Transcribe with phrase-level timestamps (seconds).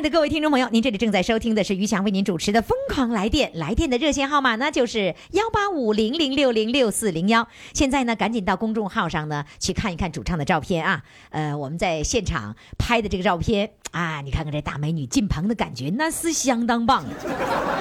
[0.00, 7.46] 的各位听众朋友，您这里正在收听的是于翔为您主持的《疯狂来电》，来电的热线号码呢就是幺八五零零六零六四零幺。
[7.74, 11.02] 现在呢，赶紧到公众号上呢去看一看主唱的照片啊。
[11.30, 17.04] 呃，我们在现场拍的这个照片啊，你看看这大美女进棚的感觉，那是相当棒。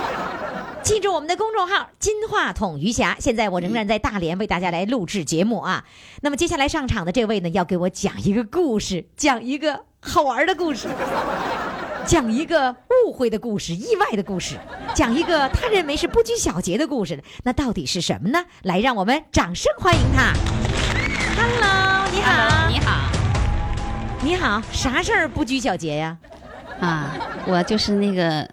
[0.84, 3.16] 记住我们的公众号“金话筒余霞”。
[3.22, 5.86] 现在我仍然在大连为大家来录制节目啊。
[6.22, 10.90] 那么接下来上场的这位呢，要给我讲一个故事，讲一个好玩的故事。
[12.10, 14.58] 讲一个误会的故事、意外的故事，
[14.96, 18.44] 讲一个他认为是不拘小节的故事，那到底是什么呢？
[18.64, 20.34] 来，让我们掌声欢迎他。
[21.38, 23.12] Hello，你好，你好，
[24.24, 26.18] 你好，啥事儿不拘小节呀？
[26.82, 27.16] 啊，
[27.46, 28.50] 我就是那个，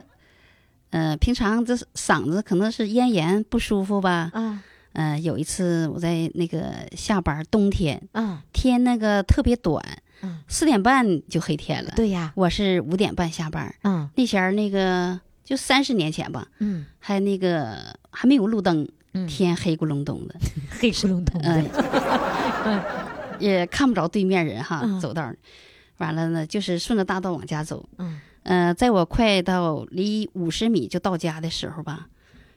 [0.91, 4.31] 呃，平常这嗓子可能是咽炎不舒服吧。
[4.34, 4.62] 啊，
[4.93, 9.83] 呃，有一次我在那个下班，冬天，啊，天那个特别短。
[10.22, 11.92] 嗯，四点半就黑天了。
[11.97, 13.75] 对呀，我是五点半下班。
[13.83, 16.47] 嗯，那前儿那个就三十年前吧。
[16.59, 18.89] 嗯，还那个还没有路灯，
[19.28, 20.34] 天黑咕隆咚的，
[20.78, 21.62] 黑咕隆咚的，
[22.64, 22.83] 嗯，
[23.39, 25.33] 也看不着对面人哈，走道
[25.98, 27.88] 完了呢，就是顺着大道往家走。
[27.98, 32.09] 嗯，呃，在我快到离五十米就到家的时候吧，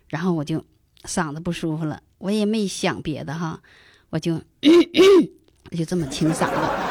[0.07, 0.63] 然后我就
[1.03, 3.61] 嗓子不舒服了，我也没想别的哈，
[4.09, 4.35] 我就
[5.71, 6.88] 我就这么清嗓子。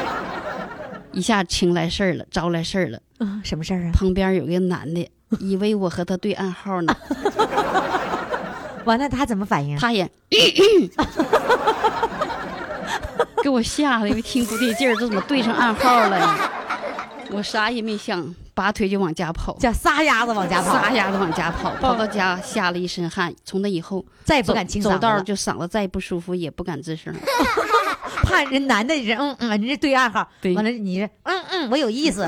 [1.11, 2.99] 一下请来事儿了，招来事儿了。
[3.19, 3.91] 啊，什么事儿啊？
[3.93, 5.09] 旁边有个男的，
[5.39, 6.95] 以为我和他对暗号呢。
[8.85, 9.77] 完了，他怎么反应？
[9.77, 10.09] 他也
[13.43, 16.49] 给我吓得，一听不对劲儿，这怎么对上暗号了？
[17.31, 23.33] 我啥也没想，拔腿就往家跑，叫撒丫子往家跑，撒丫子往家跑，跑到家吓了一身汗。
[23.45, 27.13] 从那以后再也不敢走道就嗓子再不舒服也不敢吱声。
[28.29, 32.27] 怕人男的人嗯嗯，人家对暗号，完了你是嗯嗯，我有意思。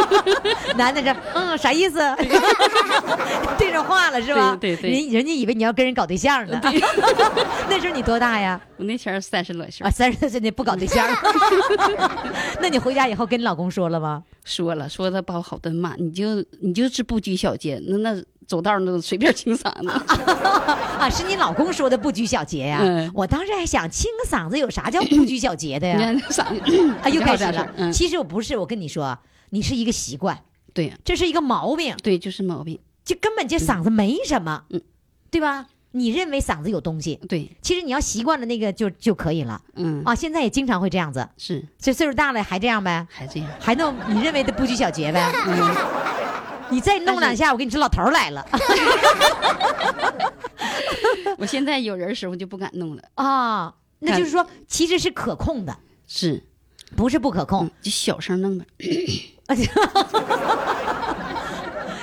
[0.76, 1.98] 男的这嗯啥意思？
[3.58, 4.56] 对上话了是吧？
[4.60, 6.60] 对对，人人家以为你要跟人搞对象呢。
[7.68, 8.60] 那时候你多大呀？
[8.76, 11.06] 我那前儿三十来岁啊，三十多岁你不搞对象。
[12.60, 14.22] 那你回家以后跟你老公说了吗？
[14.44, 18.22] 说了，说他把我好顿骂，你就你就是不拘小节，那那。
[18.50, 19.88] 走道那随便清嗓子。
[20.98, 22.80] 啊，是你老公说的不拘小节呀？
[22.82, 25.96] 嗯，我当时还想清个嗓子有啥叫不拘小节的呀？
[26.30, 27.92] 嗓子啊，又开始了。
[27.92, 29.16] 其实我不是，我跟你说，
[29.50, 30.36] 你是一个习惯，
[30.74, 34.82] 对，这是一个毛病，对，就是毛病，就根本就嗓子没什么，嗯，
[35.30, 35.66] 对吧？
[35.92, 40.02] 你认为嗓子有东西，对，其实你要习惯了那个就就可以了，嗯。
[40.04, 43.06] 啊，现在也经常会这样子，是，所以岁数大了还这样呗？
[43.08, 45.32] 还这样，还弄你认为的不拘小节呗？
[45.46, 46.19] 嗯。
[46.70, 48.46] 你再弄两下，我跟你说，老头来了。
[51.38, 53.74] 我现在有人时候就不敢弄了啊。
[53.98, 55.76] 那就是说，其实是可控的，
[56.06, 56.42] 是，
[56.96, 57.70] 不是不可控？
[57.82, 58.64] 就小声弄呗。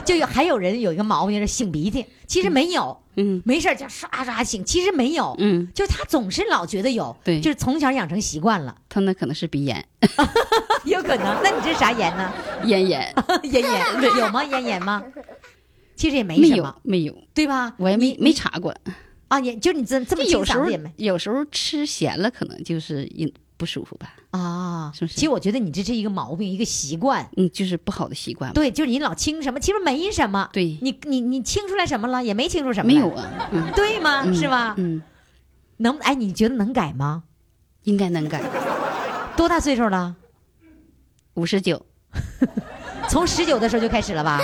[0.07, 8.75] 就有还有人有一个毛病是擤鼻涕，其实没有，嗯，没事就刷刷擤，其实没有，嗯，就是他总是老觉得有，对，就是从小养成习惯了。
[8.88, 9.85] 他那可能是鼻炎，
[10.85, 11.38] 有可能。
[11.44, 12.34] 那你这啥炎呢？
[12.63, 13.13] 咽炎，
[13.44, 14.44] 咽炎有吗？
[14.45, 15.03] 咽炎吗？
[15.97, 17.74] 其实也没什么，没有，对吧？
[17.78, 18.74] 我也没没查过
[19.28, 19.39] 啊。
[19.41, 23.10] 也就你这这么有时候也没，有时候吃咸了，可能就是
[23.57, 24.13] 不舒服吧？
[24.31, 25.15] 啊，是不是？
[25.15, 28.51] 其实我觉得你这是一个毛病，一个习惯，嗯，就是不好的习惯。
[28.53, 30.50] 对，就是你老清什么，其实没什么。
[30.51, 32.24] 对，你你你清出来什么了？
[32.24, 32.88] 也没清出什么。
[32.88, 34.31] 没有啊，嗯，对吗？
[34.33, 34.75] 是吧？
[34.77, 35.01] 嗯，
[35.77, 36.13] 能哎？
[36.13, 37.24] 你觉得能改吗？
[37.83, 38.41] 应该能改。
[39.35, 40.15] 多大岁数了？
[41.35, 41.85] 五十九。
[43.09, 44.39] 从十九的时候就开始了吧？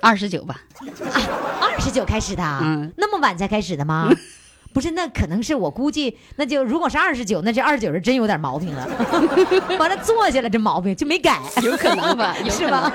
[0.00, 0.62] 二十九吧。
[1.12, 1.20] 啊，
[1.60, 2.42] 二十九开始的？
[2.62, 4.08] 嗯，那么晚才开始的吗？
[4.76, 8.86] 不是，那可能是我估计，那就如果是二十九，那这二十九是真有点毛病了。
[9.80, 12.34] 完了，坐下了这毛病就没改，有可能吧？
[12.50, 12.92] 是吧？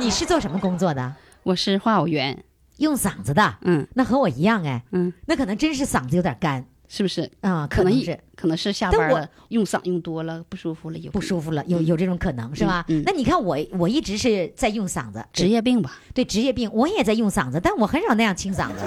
[0.00, 1.14] 你是做什么工作的？
[1.44, 2.42] 我是话务员，
[2.78, 3.54] 用嗓子的。
[3.62, 4.82] 嗯，那和我一样哎。
[4.90, 6.66] 嗯，那可能真是嗓子有点干。
[6.88, 7.30] 是不是？
[7.40, 12.84] 啊，可能是可能是下班了，用嗓用多了不舒服了，有不舒服了，有有这种可能是吧？
[12.88, 15.98] 嗯嗯那你看我我一直是在用嗓子，职业病吧？
[16.14, 18.82] 对职业病，我也在用嗓子，但我很少那样清嗓子。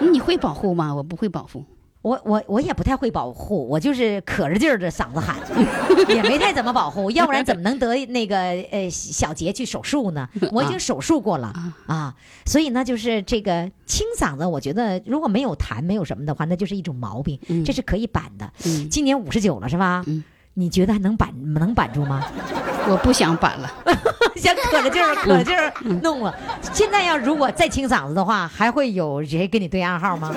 [0.00, 0.94] 你会保护吗？
[0.94, 1.64] 我不会保护。
[2.02, 5.38] 我我我也不太会保护，我就是可着劲儿的嗓子喊，
[6.06, 8.36] 也没太怎么保护，要不然怎么能得那个
[8.70, 10.28] 呃小杰去手术呢？
[10.52, 11.50] 我已经手术过了
[11.86, 12.14] 啊，
[12.44, 18.52] 所以呢，就是这个清嗓子，我觉得如果没有痰没有什么的话，那就是一种毛病，这是可以板的。
[18.66, 20.04] 嗯今年五十九了是吧？
[20.06, 20.22] 嗯
[20.54, 22.22] 你觉得还能板能板住吗？
[22.88, 23.70] 我不想板了，
[24.36, 25.72] 想可着劲儿可劲儿
[26.02, 26.34] 弄了。
[26.72, 30.34] 现在要如果再清嗓子的话，还会有谁跟你对暗号吗？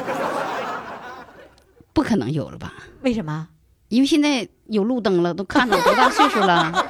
[1.93, 2.73] 不可能有了吧？
[3.01, 3.47] 为什么？
[3.89, 6.86] 因为现在有路灯了，都看到多大岁数了，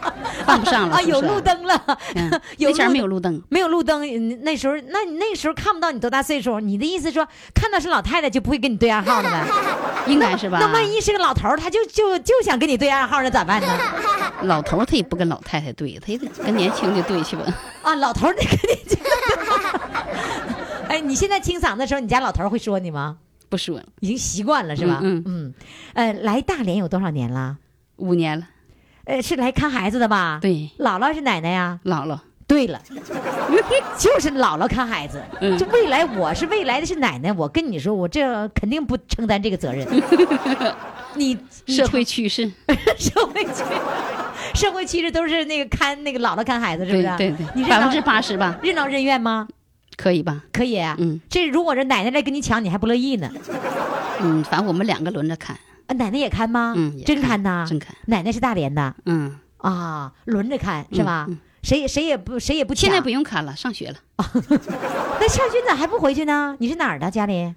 [0.48, 0.96] 犯不上了。
[0.96, 1.40] 啊，有路。
[1.42, 1.98] 灯了。
[2.16, 9.46] 嗯， 有那前没有路灯，没有路灯，嗯那时候那你那时候看不到你多大岁数，你的意思说看到是老太太就不会跟你对暗号了呗？
[10.12, 10.58] 应该是吧？
[10.60, 13.68] 那万一是个老头儿，他就就就想跟你对暗号，那咋办呢？
[14.44, 17.44] 老头儿他也不跟老太太对，他也得跟年轻的对去吧。
[17.84, 18.98] 啊，老头儿得跟你这
[20.90, 23.18] 哎，你现在清嗓子的时候，你家老头儿会说你吗？
[23.50, 25.00] 不说了，已经习惯了是吧？
[25.04, 25.54] 嗯嗯，
[25.94, 27.58] 呃，来大连有多少年了？
[27.98, 28.48] 五年了。
[29.08, 31.80] 呃，是来看孩子的吧？，对，姥姥是奶奶呀。
[31.86, 32.80] 姥姥，对了，
[33.98, 35.24] 就是姥姥看孩子。
[35.42, 39.88] 嗯就未来我是未来的是奶奶，我跟你说，我这肯定不承担这个责任。
[41.16, 42.52] 你你社会趋势，
[43.00, 43.64] 社会趋
[44.54, 47.08] 社会趋势都是那个看那个姥姥看孩子，是不是？
[47.18, 49.48] 对对对你，百分之八十吧，任劳任怨吗？
[49.96, 50.44] 可以吧？
[50.52, 50.96] 可以啊。
[51.00, 53.32] 嗯这如果这奶奶来跟你抢，你还不乐意呢？
[54.22, 55.58] 嗯，反正我们两个轮着看，
[55.88, 56.74] 啊，奶奶也看吗？
[56.78, 57.66] 嗯真看看呐。
[57.68, 57.96] 真看。
[58.06, 61.28] 奶奶是大连的嗯，啊，轮着看是吧？
[61.64, 62.82] 谁也谁也不谁也不抢。
[62.82, 63.96] 现在不用看了，上学了。
[65.20, 66.56] 那上学咋还不回去呢？
[66.60, 67.10] 你是哪儿的？
[67.12, 67.54] 家里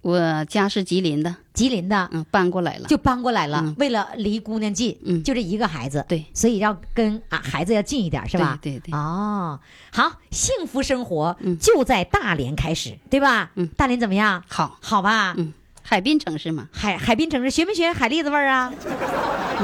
[0.00, 2.86] 我家是吉林的，吉林的，嗯，搬过来了。
[2.86, 8.58] 就搬过来了，嗯为了离姑娘近，嗯就这一个孩子，对所以要跟啊孩子要近一点，是吧？
[8.62, 9.58] 对对对哦，
[9.92, 13.50] 好，幸福生活嗯就在大连开始，对吧？
[13.56, 14.42] 嗯大连怎么样？
[14.48, 15.34] 好，好吧？
[15.36, 15.52] 嗯，
[15.88, 18.70] 海滨城市嘛，海海滨城市学没学海蛎子味儿啊？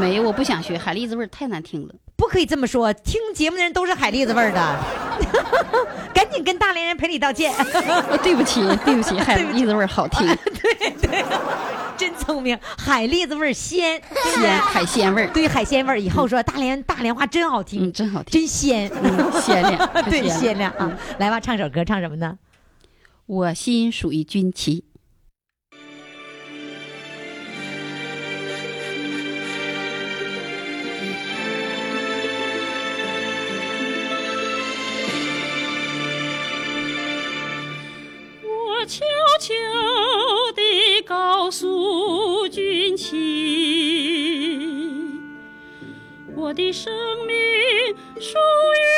[0.01, 1.95] 没有，我不想学，海蛎子味儿太难听了。
[2.17, 4.79] 不可以这么说，听节目的人都是海蛎子味儿的，
[6.15, 11.23] 赶紧跟大连人赔礼道歉，哦 对不起，对不起， 海蛎子味儿好听，对对
[11.99, 14.01] 真聪明，海蛎子味儿鲜。
[14.35, 20.73] 鲜海鲜味儿，对海鲜味儿，以后说大连大连话真好听，嗯，真好听，真鲜，嗯，鲜亮，对鲜亮。
[20.79, 20.91] 啊！
[21.19, 22.39] 来吧，唱首歌，唱什么呢？
[23.27, 24.85] 我心属于军旗。
[46.55, 46.93] 的生
[47.27, 47.35] 命
[48.21, 48.94] 属于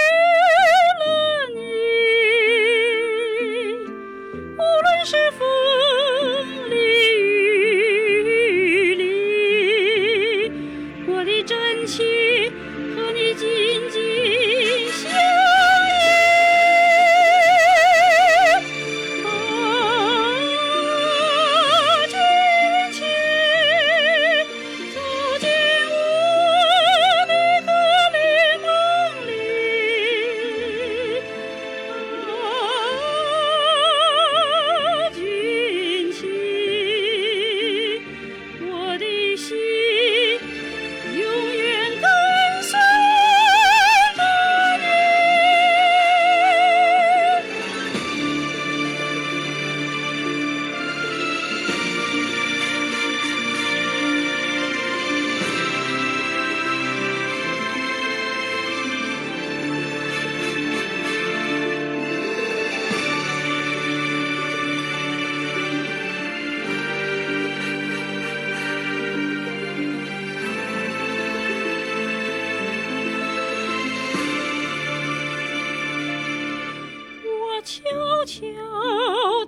[77.67, 77.83] 悄
[78.25, 78.47] 悄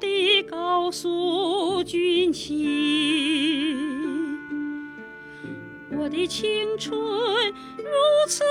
[0.00, 2.66] 地告诉军旗，
[5.92, 6.98] 我的青春
[7.76, 7.84] 如
[8.26, 8.42] 此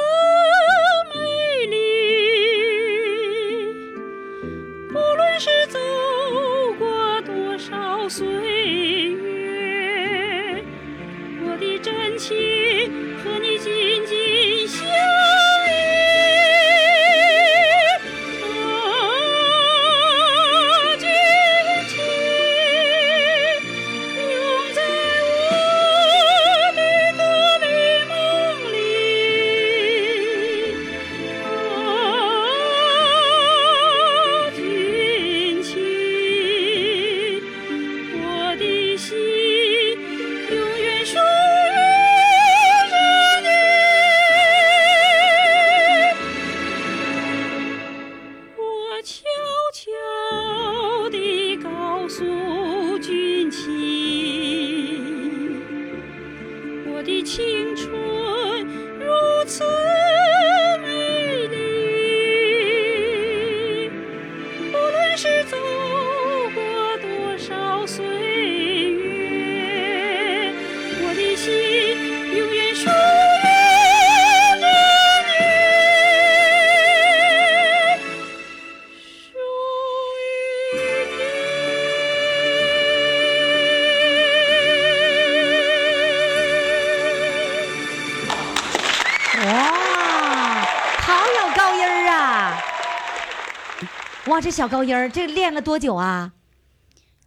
[94.38, 96.32] 哇，这小高音儿，这练了多久啊？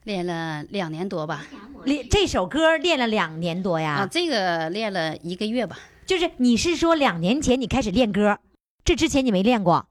[0.05, 1.45] 练了两年多吧。
[1.85, 3.95] 练这首歌练了两年多呀？
[3.95, 5.77] 啊，这个练了一个月吧。
[6.07, 8.39] 就是你是说两年前你开始练歌，
[8.85, 9.89] 这之前你没练过？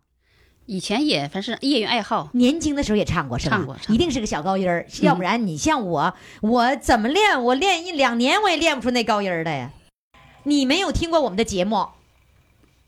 [0.65, 3.67] 以前也反正业余爱好，年轻的时候也唱过是吧？
[3.89, 7.43] 一定是个小高音儿，要不然你像我，我怎么练？
[7.43, 9.73] 我练一两年我也练不出那高音儿来呀。
[10.43, 11.89] 你没有听过我们的节目？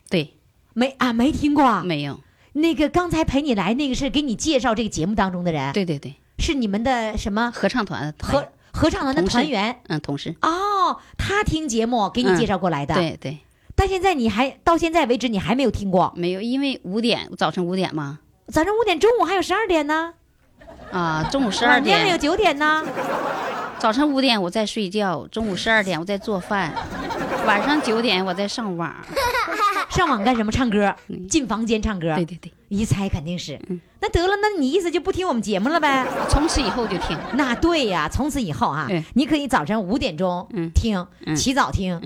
[0.09, 0.35] 对，
[0.71, 1.81] 没啊，没听过。
[1.81, 2.21] 没有。
[2.53, 7.51] 那个刚才陪你来那个是给你介绍这个节目当中的人，对对对，是你们的什么？
[7.55, 9.79] 合唱团团合合唱团的团员。
[9.87, 10.35] 嗯，同事。
[10.41, 13.37] 哦，他听节目给你介绍过来的。，对对，
[13.75, 16.11] 但现在你还到现在为止你还没有听过。
[16.15, 20.13] 没有，因为五点早晨五点嘛，早晨五点，中午还有十二点呢，
[20.91, 22.83] 啊，中午十二晚间还有，九点呢。
[23.81, 26.71] 早晨五点我在睡觉，中午十二点我在做饭，
[27.47, 28.93] 晚上九点我在上网。
[29.89, 30.51] 上网干什么？
[30.51, 30.95] 唱歌，
[31.27, 32.13] 进房间唱歌。
[32.13, 33.59] 对对对，一猜肯定是。
[33.69, 36.05] 嗯那得了，那你意思就不听我们节目了呗？
[36.29, 37.17] 从此以后就听。
[37.33, 41.99] 那对呀，从此以后啊，你可以早晨五点钟嗯听，嗯起早听。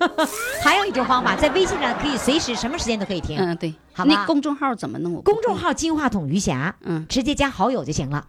[0.62, 3.38] 还有一种方法，在微信上可以随时什么时间都可以听。
[3.38, 3.74] 嗯，对。
[3.94, 5.22] 好吧那公众号怎么弄？
[5.22, 8.26] 公众号“金话筒余霞”，嗯，直接加好友就行了。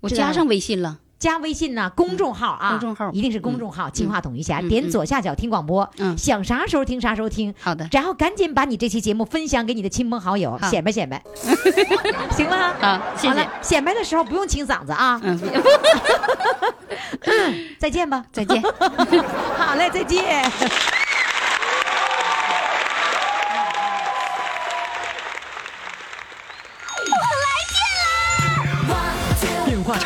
[0.00, 0.98] 我加上微信了。
[1.22, 7.54] 加微信呢，公众号啊，公众号一定是公众号“金话筒余霞”，嗯点左下角听广播，嗯想啥时候听啥时候听。
[7.60, 11.22] 好的，然后赶紧把你这期节目分享给你的亲朋好友，显摆显摆，
[12.34, 12.74] 行吗？
[12.80, 15.20] 好，谢谢显摆的时候不用清嗓子啊。
[15.22, 15.38] 嗯，
[17.78, 18.60] 再见吧，再见。
[19.56, 20.42] 好嘞，再见。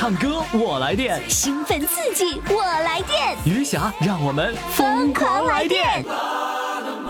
[0.06, 6.04] 唱歌我来电，兴奋刺激，我来电，余霞让我们疯狂来电。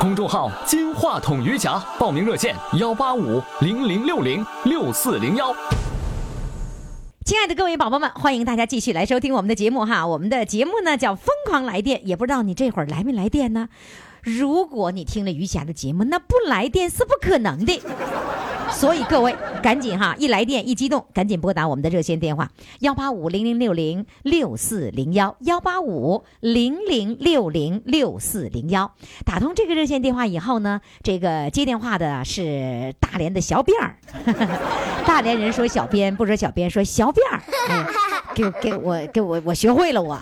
[0.00, 5.54] 公众号“金话筒余霞”，报名热线：幺八五零零六零六四零幺。
[7.26, 10.06] 亲爱的各位宝宝们，欢迎大家继续来收听我们的节目哈。
[10.06, 13.68] 我们的节目呢叫《疯狂来电》，也不知道你这会儿来没来电呢？
[14.22, 17.78] 如果你听了余霞的节目，那不来电是不可能的。
[18.70, 28.92] 所以各位赶紧哈，一来电一激动，赶紧拨打我们的热线电话幺八五零零六零六四零幺幺八五零零六零六四零幺。
[29.24, 33.96] 打通这个热线电话以后呢，这个接电话的是大连的小辫儿，
[35.06, 37.40] 大连人说小编，不说小编，说小辫儿。
[37.68, 37.86] 哎，
[38.34, 40.18] 给我给我给我我学会了我。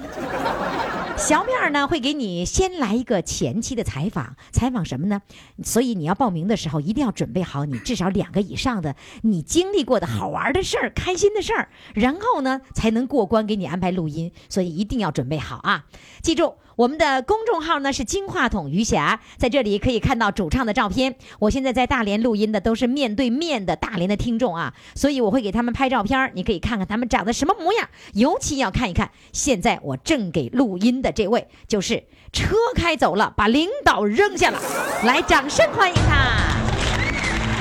[1.16, 5.22] 小面儿呢会给你先来一个前期的采访，采访什么呢？
[5.62, 14.32] 所以你要报名的时候一定要准备好你至少两个以上的你经历过的好玩的事儿、开心的事儿，然后呢才能过关，给你安排录音。
[14.48, 15.86] 所以一定要准备好啊！
[16.20, 21.14] 记住，我们的公众号呢是金话筒余霞，在这里可以看到主唱的照片。
[21.38, 34.60] 我现在在大连录音的都是面对面的大连的听众啊，所以我会给他们拍照片，你可以看看他们长得什么模样，尤其要看一看现在我正给录音的这位，就是车开走了，把领导扔下了，
[35.04, 36.54] 来，掌声欢迎他。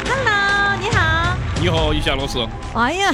[0.10, 1.38] Hello，你好。
[1.62, 2.40] 你好，于霞老师。
[2.74, 3.14] 哎呀，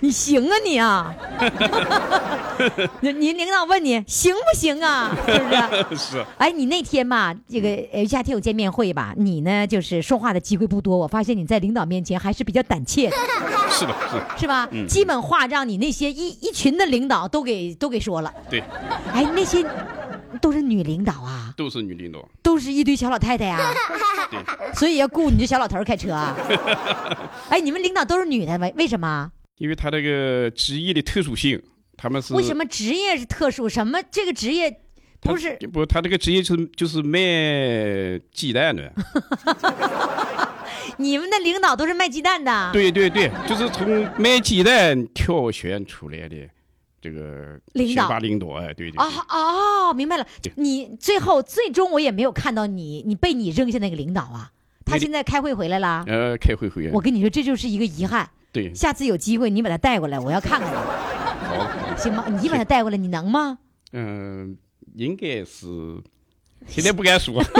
[0.00, 1.14] 你行啊你啊！
[3.00, 5.14] 你你领导问你行不行啊？
[5.26, 5.38] 是
[5.88, 5.96] 不是？
[6.12, 9.14] 是，哎，你那天吧，这个呃夏天有见面会吧？
[9.16, 10.96] 你呢，就是说话的机会不多。
[10.96, 13.16] 我发现你在领导面前还是比较胆怯的，
[13.70, 13.94] 是的，
[14.36, 14.68] 是，是吧？
[14.72, 18.32] 嗯基本话让你那些一一群的领导都给都给说了。
[18.48, 18.60] 对，
[19.12, 19.64] 哎，那些
[20.40, 22.18] 都是女领导啊，都是女领导。
[22.42, 23.58] 都是一堆小老太太呀、
[24.30, 24.40] 对，
[24.74, 26.34] 所以要雇你这小老头开车啊。
[27.48, 29.30] 哎，你们领导都是女的，为为什么？
[29.60, 31.62] 因为他这个职业的特殊性，
[31.94, 33.68] 他们是为什么职业是特殊？
[33.68, 34.74] 什么这个职业
[35.20, 35.54] 不是？
[35.70, 38.90] 不，他这个职业就是就是卖鸡蛋的。
[40.96, 42.70] 你们的领导都是卖鸡蛋的？
[42.72, 43.86] 对对对，就是从
[44.18, 46.36] 卖鸡蛋挑选出来的
[47.02, 48.48] 这个领导领导。
[48.52, 50.26] 哎，对对啊对，哦，明白了。
[50.54, 54.52] 你最后最终我也没有看到你，你被你扔下那个领导啊。
[54.90, 56.04] 他现在开会回来了。
[56.06, 57.00] 呃，开会回来我。
[57.00, 58.28] 跟你说，这就是一个遗憾。
[58.52, 60.80] 对，下次有机会你把他带过来，我要看看他，
[61.48, 62.24] 好，行吗？
[62.42, 63.58] 你把他带过来，你能吗？
[63.92, 64.56] 嗯，
[64.96, 65.66] 应该是，
[66.66, 67.42] 现在不敢说。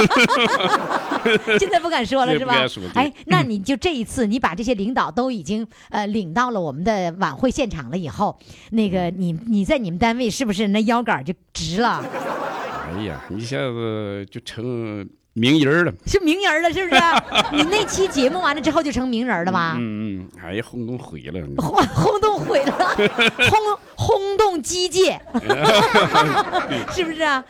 [1.58, 2.82] 现在不敢说了是吧不敢说？
[2.94, 8.38] 哎，那你就这一次，你把这些领导都已经呃领到了我们的晚会现场了以后，
[8.70, 12.04] 那个你你在你们单位是不是那腰杆就直了？
[12.96, 15.92] 哎呀，一下子就成名人了。
[16.06, 17.00] 是名人了，是不是？
[17.56, 19.74] 你那期节目完了之后就成名人了吧？
[19.78, 21.40] 嗯嗯，哎呀，轰动毁了。
[21.56, 25.18] 轰轰动毁了，轰轰动机械，
[26.92, 27.44] 是不是啊？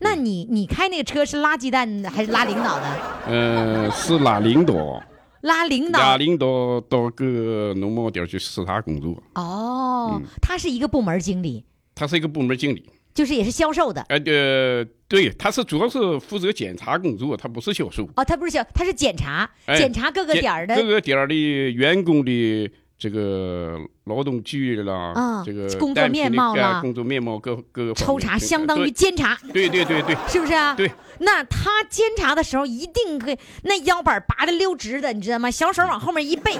[0.00, 2.82] 那你你开那个车是拉鸡蛋的还是拉领导的？
[3.28, 5.02] 呃，是拉领导，
[5.42, 9.20] 拉领导拉领导到各个农贸点去视察工作。
[9.34, 14.02] 哦，嗯他是一个部门经理，他是一个部门经理，就是也是销售的。
[14.08, 18.08] 呃呃，对，他是主要是负责检查工作，他不是销售。
[18.16, 30.74] 哦，他不是销，他是检查，哎检查各个点儿的各个点儿的员工的这个劳动纪律啦，啊这个工作面貌啦哎工作面貌各各个抽查，相当于监察，对对对对是不是啊？
[30.74, 30.90] 对。
[31.18, 35.48] 那他监察的时候，一定会那腰板拔的溜直的，你知道吗？
[35.48, 36.58] 小手往后面一背，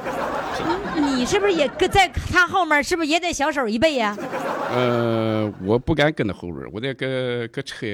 [0.94, 2.82] 你你是不是也跟在他后面？
[2.84, 4.16] 是不是也得小手一背呀、
[4.70, 7.86] 呃，我不敢跟他后边，我得搁搁车。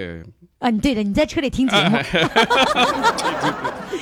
[0.58, 1.96] 啊，你对的，你在车里听节目，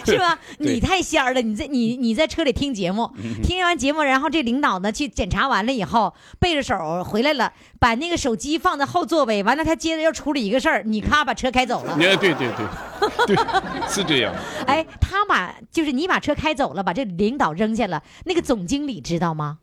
[0.07, 0.39] 是吧？
[0.59, 3.11] 你太仙儿了，你在你你在车里听节目，
[3.43, 11.93] 听完节目，然后这领导呢去检查完了以后，背着手回来了，把那个手机放在后座位，完了他接着要处理一个事儿，你咔把车开走了。
[11.95, 14.35] 哎，对对对，对，是这样。
[14.67, 19.59] 哎，他把就是你把车开走了，把这领导扔下了，那个总经理知道吗？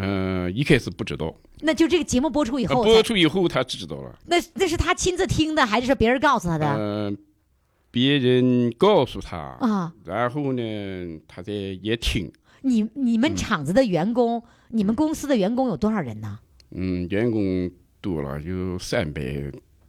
[0.00, 4.14] 嗯、一开始不知道，那就这个节目播出以呃后，播出以后他知道了。
[4.26, 6.66] 那那是他亲自听的，还是说别人告诉他的？
[6.78, 7.18] 嗯、
[7.90, 12.30] 别人告诉他，啊，然后呢，他在也听。
[12.60, 16.38] 你你们厂子的员工，你们公司的员工有多少人呢？
[16.70, 19.22] 嗯，员工多了有三百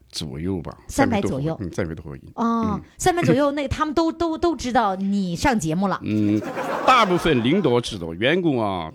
[0.09, 2.21] 左右吧，300多左右嗯，三百多人。
[2.35, 5.99] 哦，三百左右，那个他们都都都知道你上节目了。
[6.03, 6.41] 嗯，
[6.87, 8.91] 大部分领导知道，员工啊，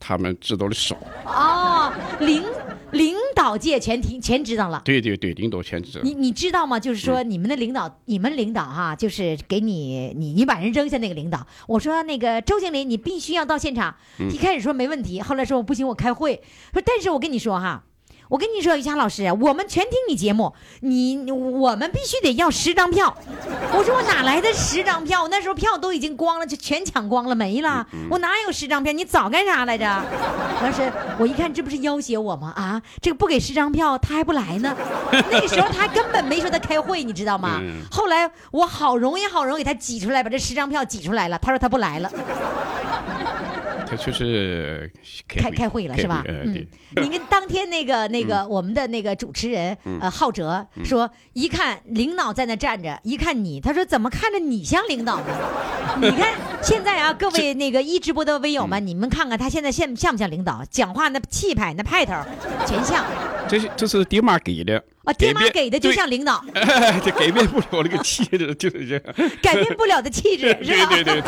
[0.00, 0.96] 他们知道的少。
[1.26, 2.42] 哦，领
[2.90, 4.82] 领导界全听全知道了。
[4.84, 6.04] 对对对，领导全知道。
[6.04, 6.78] 你你知道吗？
[6.78, 13.94] 就是说，你们的领导，你们领导哈，就是给你你你把人扔下那个领导，我说那个周经理，你必须要到现场。
[14.30, 16.42] 一开始说没问题，后来说我不行，我开会。
[16.72, 17.84] 说但是我跟你说哈。
[18.32, 23.14] 我跟你说，于霞老师，我们全听你节目，你我们必须得要十张票。
[23.74, 25.28] 我说我哪来的十张票？
[25.28, 27.86] 那时候票都已经光了，就全抢光了，没了。
[28.08, 28.90] 我哪有十张票？
[28.90, 29.84] 你早干啥来着？
[30.62, 32.54] 当时我一看，这不是要挟我吗？
[32.56, 34.74] 啊，这个不给十张票，他还不来呢。
[35.30, 37.58] 那个时候他根本没说他开会，你知道吗？
[37.60, 41.38] 嗯后来我好容易好容易给他挤出来，把这十张票挤出来了。
[41.38, 42.10] 他说他不来了，
[43.92, 44.90] 他就是
[45.28, 46.24] 开开会了是吧？
[46.96, 55.26] 你跟 当天那个 那个我们的那个主持人呃浩哲说，一看领导在那站着，一看你，他说怎么看着你像领导呢？
[56.00, 60.64] 你看现在啊，各位那个一直播的微友们，你们看看他现在像像不像领导？
[60.70, 62.14] 讲话那气派那派头，
[62.66, 63.04] 全像
[63.52, 65.12] 这是这是爹妈给的啊！
[65.12, 66.42] 爹妈给的就像领导，
[67.04, 69.02] 这改变不了那个气质，就是这样。
[69.42, 70.86] 改变不了的气质，是吧？
[70.86, 71.22] 对对对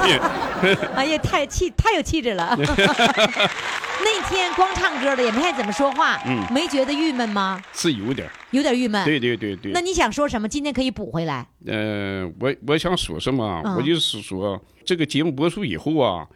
[0.63, 2.57] 对， 哎呀，太气太有气质了。
[4.07, 7.63] 那天光唱歌的，也没太怎么说话，嗯没觉得郁闷吗？
[7.75, 8.27] 是有点。
[8.53, 9.05] 有点郁闷。
[9.05, 9.83] 对对对对那。
[9.83, 10.49] 你想说什么？
[10.49, 11.47] 今天可以补回来。
[11.67, 16.27] 呃，我我想说什么我就是说，这个节目播出以后啊，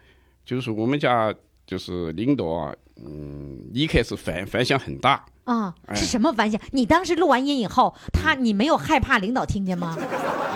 [0.45, 1.33] 就是我们家
[1.69, 2.73] 就是领导啊，
[3.05, 5.23] 嗯，一开始反反响很大。
[5.43, 6.59] 啊、哎是什么反响？
[6.71, 9.95] 你当时录完音以后，他你没有害怕领导听见吗？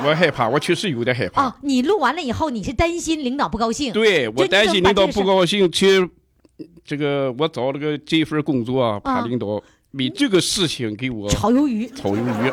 [0.04, 1.44] 我害怕，我确实有点害怕。
[1.44, 3.94] 啊，你录完了以后，你是担心领导不高兴？
[3.94, 5.46] 对我担心领导不高。
[5.46, 6.10] 兴，其实
[6.84, 12.52] 这个我找了个这份工作啊，怕啊领导为这个事情给我炒鱿鱼，炒鱿鱼。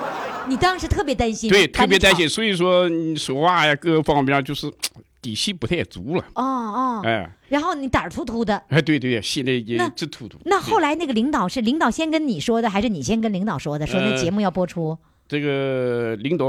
[0.48, 2.28] 你当时特别担心，对，特别担心，。
[2.28, 4.70] 所以说你说话呀，各个方面就是
[5.22, 6.24] 底气不太足了。
[6.34, 8.56] 哦哦，哎然后你胆儿突突的。
[8.68, 10.38] 哎，对对，心里也直突突。
[10.44, 13.86] 那后来来那个领导是领导先跟你说的，还是你先跟领导说的？
[13.86, 16.46] 说那呃节目要播出，这个领导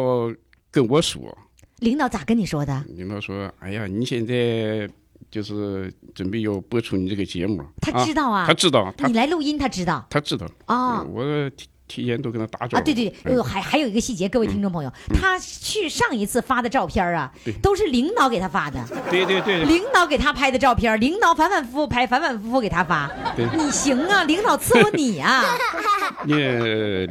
[0.71, 1.37] 跟我说，
[1.79, 2.83] 领导咋跟你说的？
[2.89, 4.89] 领导说：“哎呀，你现在
[5.29, 10.47] 就是准备要播出你这个节目。”他知道啊他知道，你来录音，他知道他知道。
[10.65, 11.51] 啊嗯我
[11.91, 12.77] 提提前都跟他打招呼。
[12.77, 23.45] 啊，对对对，哎呦，还还有一个细节，各位听众朋友，他去上一次发的照片啊对，都是领导给他发的，对对对对，领导给他拍的照片，领导反反复复拍，反反复复给他发对。
[23.57, 25.43] 你行啊，领导伺候你啊，
[26.25, 26.33] 你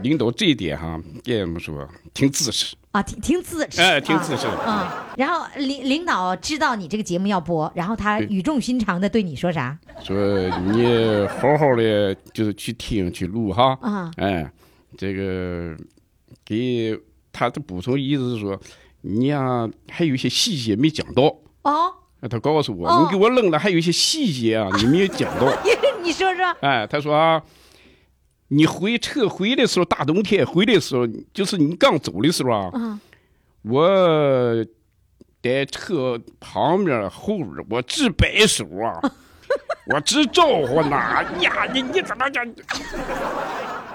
[0.02, 2.74] 领导这一点哈，也怎么说，挺自持。
[2.92, 4.48] 啊，挺挺自持，哎，挺自持。
[4.48, 5.06] 啊。
[5.16, 9.78] 然后领领导知道你这个节目要播，然后他语重心长的对你说啥？
[10.02, 10.16] 说
[10.72, 13.78] 你好好的就是去听去录哈。
[13.80, 14.50] 啊哎，
[14.96, 15.76] 这个
[16.44, 16.98] 给
[17.32, 18.60] 他的补充意思是说，
[19.02, 21.22] 你呀、还有一些细节没讲到。
[21.62, 25.46] 哦，啊他告诉我，哦你给我扔了，还有一些细节啊， 你没有讲到。
[26.02, 27.42] 你说说，哎，他说啊，
[28.48, 33.00] 你回撤回的时候，大冬天回来的时候，就是你刚走的时候啊，啊
[33.62, 34.64] 我
[35.42, 39.00] 在车旁边后边，我直摆手啊，
[39.92, 40.96] 我直招呼呢。
[41.40, 42.44] 呀，你你怎么讲？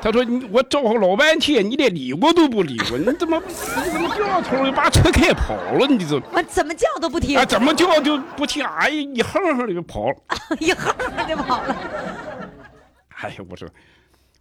[0.02, 5.88] 他说你我找老半天，你连理我都不理我，你怎么你怎么掉头就把车开跑了？
[5.88, 8.64] 你这 我怎么叫都不听，啊怎么叫就不听？
[8.64, 10.16] 哎呀，一哼哼的就跑了。
[10.60, 11.76] 一哼哼就跑了。
[13.18, 13.68] 哎呀，我说，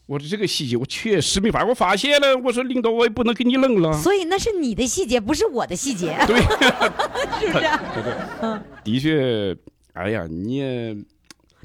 [0.07, 2.37] 我说这个细节我确实没法，我发现了。
[2.45, 3.91] 我说领导，我也不能给你扔了。
[3.95, 6.37] 所以那是你的细节，不是我的细节，对，
[7.41, 7.65] 是不是？
[7.95, 9.57] 对对，的确，
[9.95, 10.97] 哎呀，你也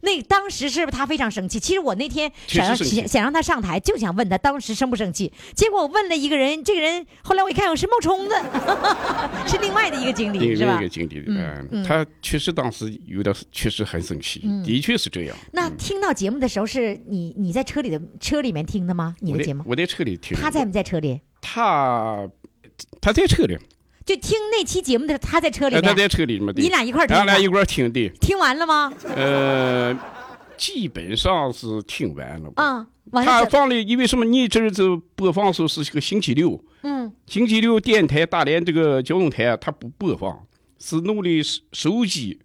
[0.02, 1.60] 那当时是不是他非常生气？
[1.60, 5.34] 其实我那天想让确实生气想想让他上台，就想问他当时生不生气。
[5.54, 8.36] 结果我问了一个人，这个人后来我一看，我是冒充的，
[9.46, 10.89] 是另外的一个经理，是吧另外一个？
[10.89, 15.36] 经理，嗯嗯，他确实当时有点，确实很生气，的确是这样。
[15.52, 19.13] 那听到节目的时候，是你你在车里的车里面听的吗？
[19.20, 19.65] 你的节目？
[19.68, 21.20] 我在车里听，他在不在车里？
[21.42, 22.26] 他
[23.02, 23.58] 他在车里，
[24.10, 28.91] 就听那期节目的时候，他在车里呃他，在车里嘛，你俩一块儿听的俺俩一块儿听的，听完了吗？
[29.15, 29.95] 呃，
[30.58, 32.52] 基本上是听完了。
[32.56, 32.88] 啊，
[33.24, 34.26] 他放的，因为什么？
[34.26, 34.84] 你这儿子
[35.15, 40.43] 播放时候是个星期六，嗯，星期六电台大连这个交通台啊，它不播放，
[40.80, 42.39] 是弄的手手机、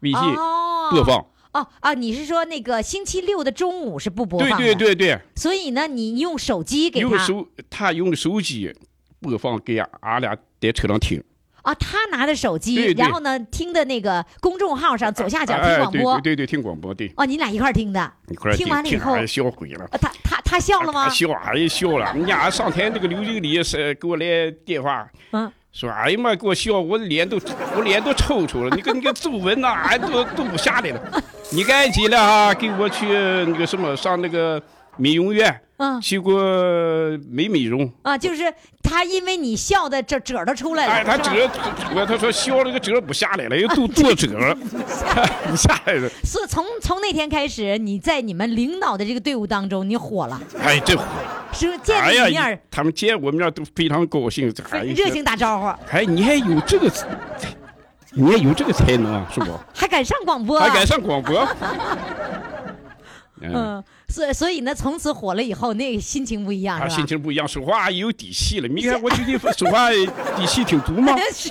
[0.00, 1.26] 微信哦播放。
[1.52, 4.66] 哦啊，你是说那个星期六的中午是不播对放的？
[4.74, 8.70] 对对对，所以呢，你用手机给他用手他用的手机
[9.24, 11.22] 播放给俺俩在车上听。
[11.62, 16.20] 啊，他拿着手机，对对然后呢听的那个公众号上左下角听哎广播。
[16.20, 19.84] 对对对对，听广播对，哦，你俩一块儿听的，一块儿听完了以后笑鬼了。
[19.86, 21.10] 啊他他他笑了吗他？
[21.14, 27.40] 笑哎呀笑了，人家上台那个刘经理是给我来电话，嗯，说哎呀妈给我笑，我脸都
[27.74, 31.22] 我脸都抽抽了，你跟你个皱纹呐、俺 都都不下来了。
[31.50, 34.62] 你赶紧了啊，给我去那个什么上那个
[34.98, 37.90] 美容院，嗯去给我美美容。
[38.02, 38.52] 啊，就是
[38.84, 41.32] 他因为你笑的褶褶都出来了，哎，他褶
[41.96, 44.54] 我他说笑了个褶不下来了，又都多褶了
[45.48, 46.08] 不下来了。
[46.22, 51.02] 是从从那天开始，你在你们领导的这个队伍当中，你火了，哎，这火！
[51.52, 56.90] 是见哎你面呀，他们见我面都非常高兴，哎热情打招呼，哎，你还有这个，
[58.12, 59.52] 你还有这个才能啊，是不？
[59.72, 61.46] 还敢上广播啊，还敢上广播？
[63.48, 66.96] 嗯，嗯，所以所以呢，从此火了以后，那个心情不一样，他是吧？
[66.96, 68.68] 心情不一样，说话也有底气了。
[68.68, 71.16] 你看我最近说话底气挺足吗？
[71.32, 71.50] 是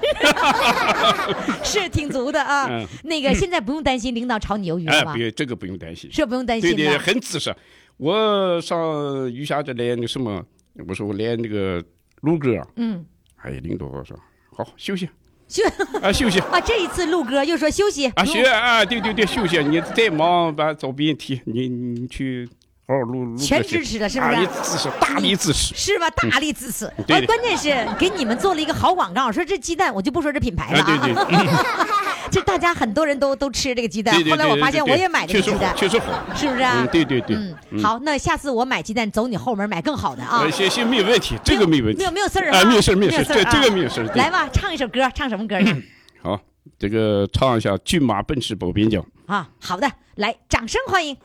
[1.81, 2.67] 是挺足的啊。
[2.69, 5.13] 嗯那个现在不用担心领导炒你鱿鱼哎，了吧？
[5.13, 6.75] 别这个不用担心，是不用担心的。
[6.77, 7.53] 对对，很姿势。
[7.97, 10.43] 我上余下这来那什么，
[10.87, 11.83] 我说我来那个
[12.21, 13.05] 录歌，嗯，
[13.37, 14.17] 哎，领导说
[14.55, 15.07] 好休息
[15.53, 15.63] 休
[16.01, 22.49] 啊休息啊，这一次录歌又说休息啊录学啊，对对对休息，你再忙把找别人提，你你去
[22.87, 23.37] 好好录录。
[23.37, 25.75] 全支持的是不是啊，你支持，大力支持。
[25.75, 26.09] 是吧？
[26.09, 26.85] 大力支持。
[26.85, 26.93] 啊
[27.27, 31.13] 关键是给你们做了一个好广告，说这鸡蛋我就不说这品牌了啊，对对，
[32.33, 34.15] 啊，这大家很多人都都吃这个鸡蛋。
[34.25, 36.07] 后来我发现我也买这个鸡蛋，确实好。
[36.35, 36.87] 是不是啊嗯，？
[36.91, 37.35] 对对对，
[37.71, 40.51] 嗯，好，那下次我买鸡蛋走你后门买更好的啊呃，。
[40.51, 42.11] 行行，没有问题，这个没问题没有。
[42.11, 45.75] 没有事儿啊没有事儿没没有事儿这啊这个没有事儿来吧，唱一首歌，唱什么歌呢？
[46.21, 46.39] 好，
[46.79, 49.01] 这个唱一下《骏马奔驰保边疆》。
[49.25, 51.15] 啊，好的，来，掌声欢迎。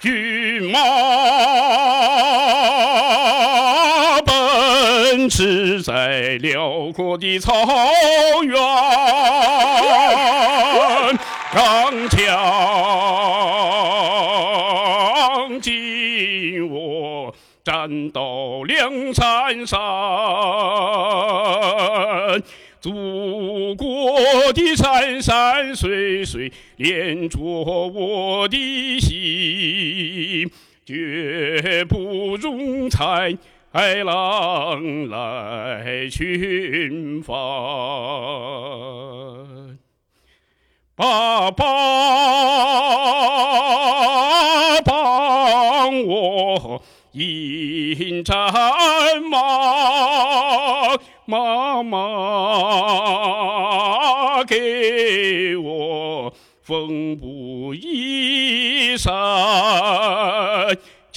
[0.00, 0.80] 骏马
[5.28, 7.52] 驰在辽阔的草
[8.44, 8.54] 原，
[11.52, 12.18] 刚强
[15.60, 19.78] 劲我战到梁山上。
[22.80, 24.20] 祖国
[24.52, 30.50] 的山山水水连着我的心，
[30.84, 32.90] 绝不容
[33.74, 37.34] 海浪来侵犯。
[40.94, 41.64] 爸爸
[44.84, 46.82] 帮我
[47.12, 48.36] 引战
[49.30, 49.38] 马，
[51.24, 52.04] 妈妈
[54.44, 56.30] 给我
[56.60, 59.10] 缝补衣衫。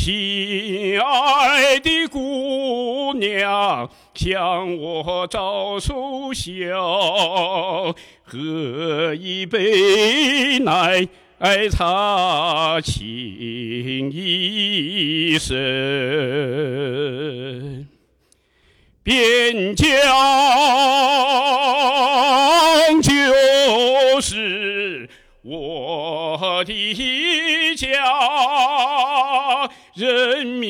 [0.06, 11.08] 亲爱的姑娘，向我招手笑，喝一杯奶，
[11.72, 15.56] 茶情一生。
[19.02, 19.90] 边疆
[23.02, 23.12] 就
[24.22, 24.85] 是
[25.48, 30.66] 我的家，人民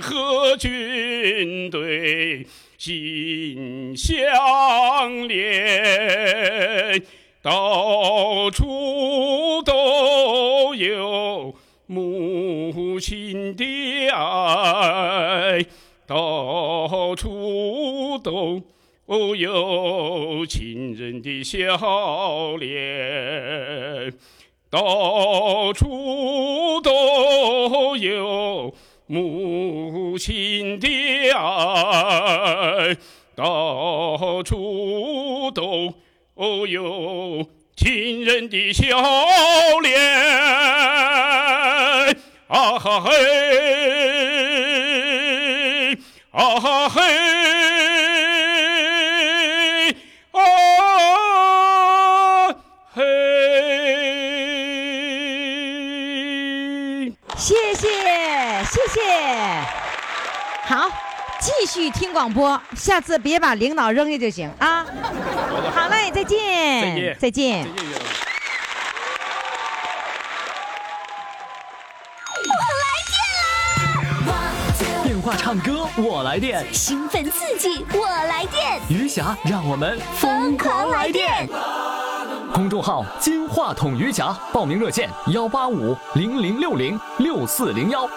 [0.00, 2.44] 和军队
[2.76, 7.00] 心相连，
[7.42, 11.54] 到处都有
[11.86, 13.64] 母亲的
[14.10, 15.64] 爱，
[16.08, 18.60] 到处都
[19.18, 21.76] 有亲人的笑
[22.56, 24.12] 脸，
[24.70, 28.72] 到处都有
[29.06, 30.88] 母亲的
[31.32, 32.96] 爱，
[33.34, 35.92] 到处都
[36.68, 37.44] 有
[37.76, 38.96] 亲人的笑
[39.82, 40.00] 脸。
[42.46, 43.10] 啊哈嘿，
[46.30, 47.00] 啊哈嘿，
[58.92, 59.64] 谢谢，
[60.66, 60.88] 好，
[61.40, 64.84] 继续听广播，下次别把领导扔下就行啊。
[65.72, 67.62] 好嘞，再见，再见再见。
[67.62, 67.92] 谢谢袁
[74.26, 74.32] 老
[74.74, 81.48] 师电话唱歌我来电，兴奋刺激，我来电，余霞让我们疯狂来电。
[82.52, 88.10] 公众号“金话筒余霞”，报名热线：幺八五零零六零六四零幺。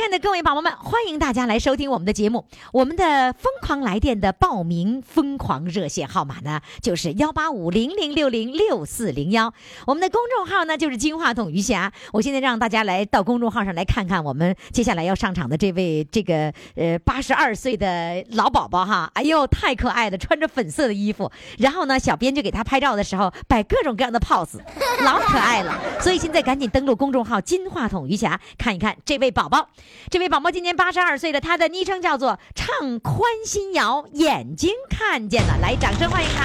[0.00, 2.46] 亲爱的各位宝宝们，欢迎大家来收听我们的节目。
[2.72, 9.54] 我们的风狂来电的报名疯狂热线号码呢，就是幺八五零零六零六四零幺。
[9.86, 11.92] 我们的公众号呢，就是金话筒余霞。
[12.12, 21.30] 我现在让大家来到公众号上来看看我们接下来要上场的这位这个呃八十二岁的老宝宝哈，哎呦太可爱了，穿着粉色的衣服。
[21.58, 24.58] 然后呢，小编就给他拍照的时候摆各种各样的 pose，
[25.04, 25.78] 老可爱了。
[26.00, 29.68] 所以现在赶紧登录公众号“金话筒余霞”，看一看这位宝宝。
[30.10, 36.44] 这位宝宝今年八十二岁了，他的昵称叫做“唱宽心谣”，眼睛看见了，来，掌声欢迎他。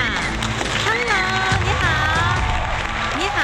[0.86, 1.14] Hello，
[1.64, 1.86] 你好，
[3.18, 3.40] 你好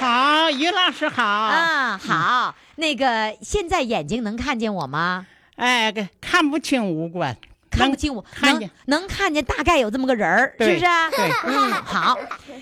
[0.00, 1.22] 好，于老师好。
[1.22, 2.54] 啊，好。
[2.76, 5.26] 那个现在眼睛能看见我吗？
[5.56, 11.10] 哎，个看不清五官，能看不清我，能看见能看见大概有这么个人儿，是不是啊？
[11.10, 12.18] 对嗯， 好，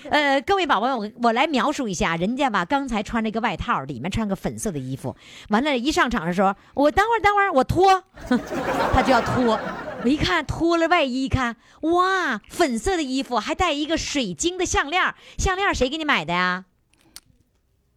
[0.09, 5.15] 呃，各位宝宝们，我我来描述一下，人家吧，刚才穿了一个外套，里面穿个粉色的衣服，
[5.49, 8.03] 完了，一上场的时候，我等会儿等会儿，我脱，
[8.93, 9.59] 他就要脱。
[10.03, 16.65] 我一看脱了外衣，一看哇，粉色的衣服还带一个水晶的项链，项链谁给你买的呀？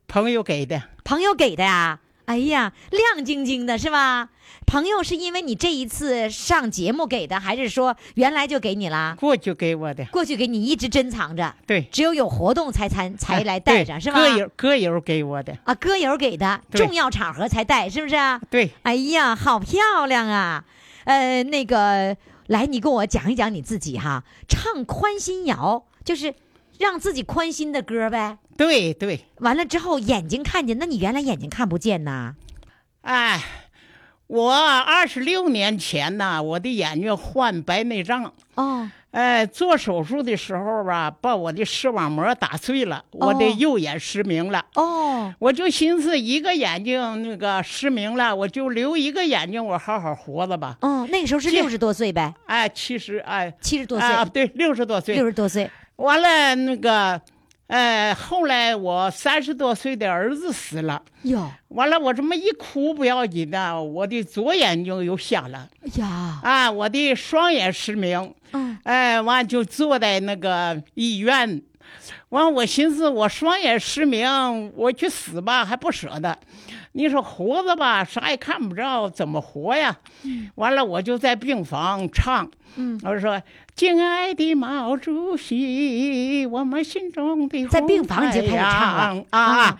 [0.06, 2.00] 朋友给的，朋友给的呀。
[2.26, 4.30] 哎呀，亮晶晶的是吧？
[4.66, 9.16] 朋友是因为你这一次上节目给的，还是说原来就给你啦？
[9.18, 10.04] 过去给我的。
[10.06, 14.18] 过去给你一直珍藏着，对，只有有活动才参才来带上，对是吧？
[14.18, 18.40] 歌友歌友给我的，啊，歌友给的，重要场合才带，是不是啊？
[18.50, 20.64] 对，哎呀，好漂亮啊！
[21.04, 26.34] 呃，那个，来，你跟我讲一讲你自己哈，唱宽心谣，就是
[26.78, 28.38] 让自己宽心的歌呗。
[28.56, 32.36] 对对，完了之后眼睛看见，那你原来眼睛看不见呐？
[33.02, 33.42] 哎，
[34.26, 44.64] 我二十六年前呐，我的眼睛患白内障，哦，哎，做手术的时候吧，把我的视网膜打碎了，我的哦右眼失明了。
[44.74, 50.76] 哦，我就寻思一个眼睛那个失明了，我就留一个眼睛，我好好活着吧。
[50.80, 55.70] 哦，那个时候是这六十多岁呗，哎，七十哎，七十多岁，啊，对，六十多岁，六十多岁。
[55.96, 57.20] 完了，那个，
[57.66, 65.68] 呃，后来我三十多岁的儿子死了，哟，完了，我这么一哭不要紧的，我的左眼睛又瞎了。
[65.82, 71.62] 哎呀，啊，我的双眼失明，嗯，哎，完就坐在那个医院，
[72.28, 76.38] 完我寻思我双眼失明，我去死吧还不舍得，
[76.96, 79.96] 你说活着吧啥也看不着，怎么活呀？
[80.54, 83.42] 完了我就在病房唱，嗯，我说
[83.74, 89.78] 敬爱的毛主席，我们心中的在病房你就开始唱！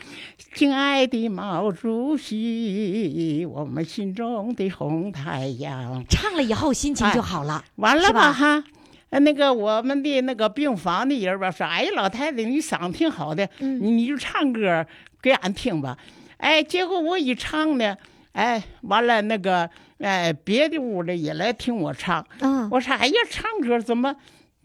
[0.55, 6.05] 敬爱的毛主席，我们心中的红太阳。
[6.09, 7.65] 唱了以后心情就好了。
[7.77, 8.65] 完了吧吧哈？
[9.11, 14.85] 呃那个我们的那个病房的人吧说，哎呀，老太太你嗓子挺好的，你就唱歌
[15.23, 15.97] 给俺听吧。
[16.39, 17.97] 哎，结果我一唱呢，
[18.33, 19.69] 哎，完了那个
[20.01, 24.15] 哎别的屋的也来听我唱，嗯，我说哎呀，唱歌怎么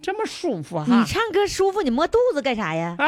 [0.02, 1.06] 这么舒服啊你？
[1.06, 2.96] 唱歌舒服，你摸肚子干啥呀？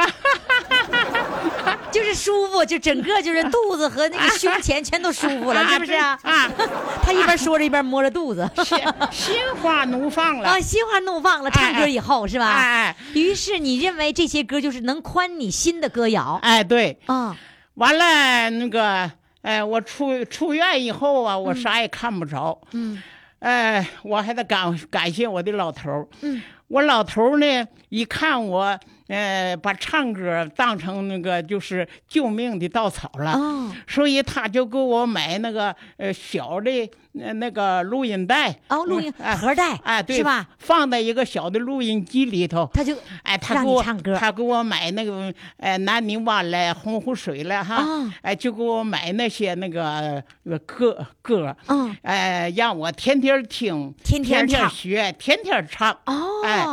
[1.92, 6.18] 就是舒服，就整个就是肚子和那个胸前全都舒服了，是不是啊？
[6.24, 6.50] 啊，
[7.04, 8.78] 他一边说着一边摸着肚子， 心
[9.12, 10.60] 心花怒放了啊，。
[10.60, 11.52] 心花怒放了。
[11.52, 12.48] 唱歌以后是吧？
[12.48, 17.36] 哎于是你认为这些歌就是能宽你心的歌谣哎，对，啊？
[17.76, 22.60] 完了那个，哎，我出出院以后啊，我啥也看不着。
[22.74, 23.02] 嗯
[23.40, 26.08] 哎，我还得感感谢我的老头儿。
[26.22, 28.80] 嗯，我老头儿呢，一看我，
[29.12, 40.48] 呃，把唱歌当成那个就是救命的稻草了，哦所以他就给我买那个呃小的呃那个录音带，哦，录音哎盒带哎，对是吧？？
[40.60, 42.70] 放在一个小的录音机里头。
[42.74, 55.92] 他就哎，他让给我你唱歌他给我买那个呃南泥湾了、洪湖水了哈，啊哎，就给我买那些那个呃歌歌，嗯哎，让我天天听，天天学，天天唱。
[56.06, 56.66] 哦，哎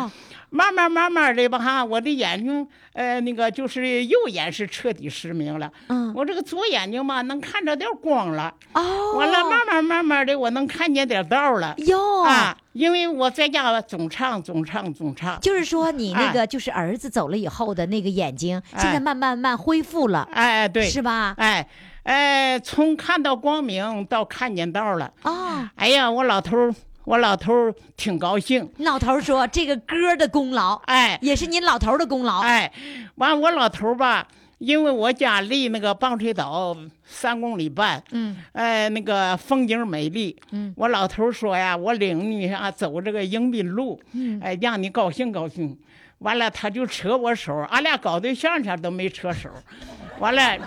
[0.50, 6.12] 慢慢慢慢的吧哈，我的眼睛呃那个就是右眼是彻底失明了，嗯。
[6.14, 11.74] 我这个左眼睛嘛能看着点光了，哦，完了慢慢慢慢的我能看见点道了。
[11.78, 12.22] 哟。
[12.22, 21.34] 啊，因为我在家总唱总唱总唱，就是说你那个就是儿子走了以后的那个眼睛，现在哎慢慢慢恢复了，哎对，是吧？
[21.36, 21.68] 哎
[22.04, 25.12] 哎，从看到光明到看见道了。
[25.24, 26.74] 哦，哎呀，我老头儿，
[27.08, 28.68] 我老头儿挺高兴。
[28.76, 32.40] 老头儿说这个歌的功劳，哎也是您老头儿的功劳。
[32.40, 32.70] 哎，
[33.14, 40.36] 完我老头儿吧，因为我家离那个棒槌岛三公里半，嗯，哎，那个风景美丽。
[40.50, 45.78] 嗯，我老头儿说呀，我领你啊走这个迎宾路，嗯哎，让你高兴高兴。
[46.18, 49.48] 完了，他就扯我手，俺俩搞对象前都没扯手。
[50.18, 50.58] 完了，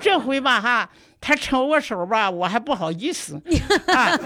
[0.00, 0.90] 这回吧哈，
[1.22, 3.40] 他扯我手吧，我还不好意思
[3.86, 4.18] 啊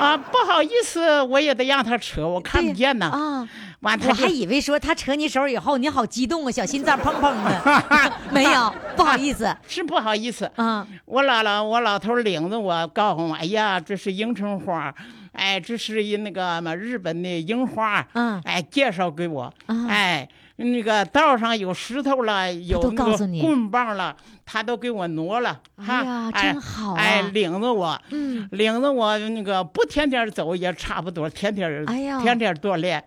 [0.00, 3.06] 啊，不好意思，我也得让他扯，我看不见呢。
[3.06, 3.48] 啊，
[3.80, 8.12] 完，他就我还以为说他扯你手以后，你好激动啊，小心脏砰砰的。
[8.32, 9.56] 没有，不好意思。
[9.68, 10.50] 是不好意思。
[10.56, 14.92] 嗯，我姥姥，我老头领着我，告诉我，哎呀，这是迎春花，
[15.32, 26.96] 哎，这是一那个嘛日本的樱花，嗯哎，介绍给我，啊哎，那个道上有石头了，有那个棍棒了，他都给我挪了，哈，哎呀哎真好啊。
[26.96, 33.02] 哎，领着我，嗯，领着我那个不天天走也差不多，天天，哎呀天天锻炼，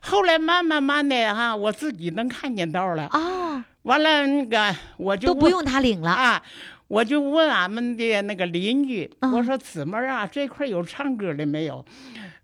[0.00, 6.10] 后来慢慢慢的哈，我自己能看见道了，哦，完了那个我就都不用他领了。
[6.10, 6.42] 啊，
[6.88, 9.32] 我就问俺们的那个邻居，嗯。
[9.32, 11.84] 我说姊妹儿啊，这块有唱歌的没有？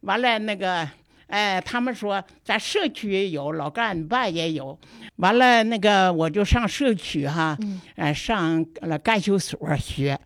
[0.02, 0.86] 完了那个，
[1.34, 4.78] 哎，他们说咱社区也有，老干办也有。
[5.16, 10.16] 完了那个我就上社区哈，嗯哎，上了干休所学，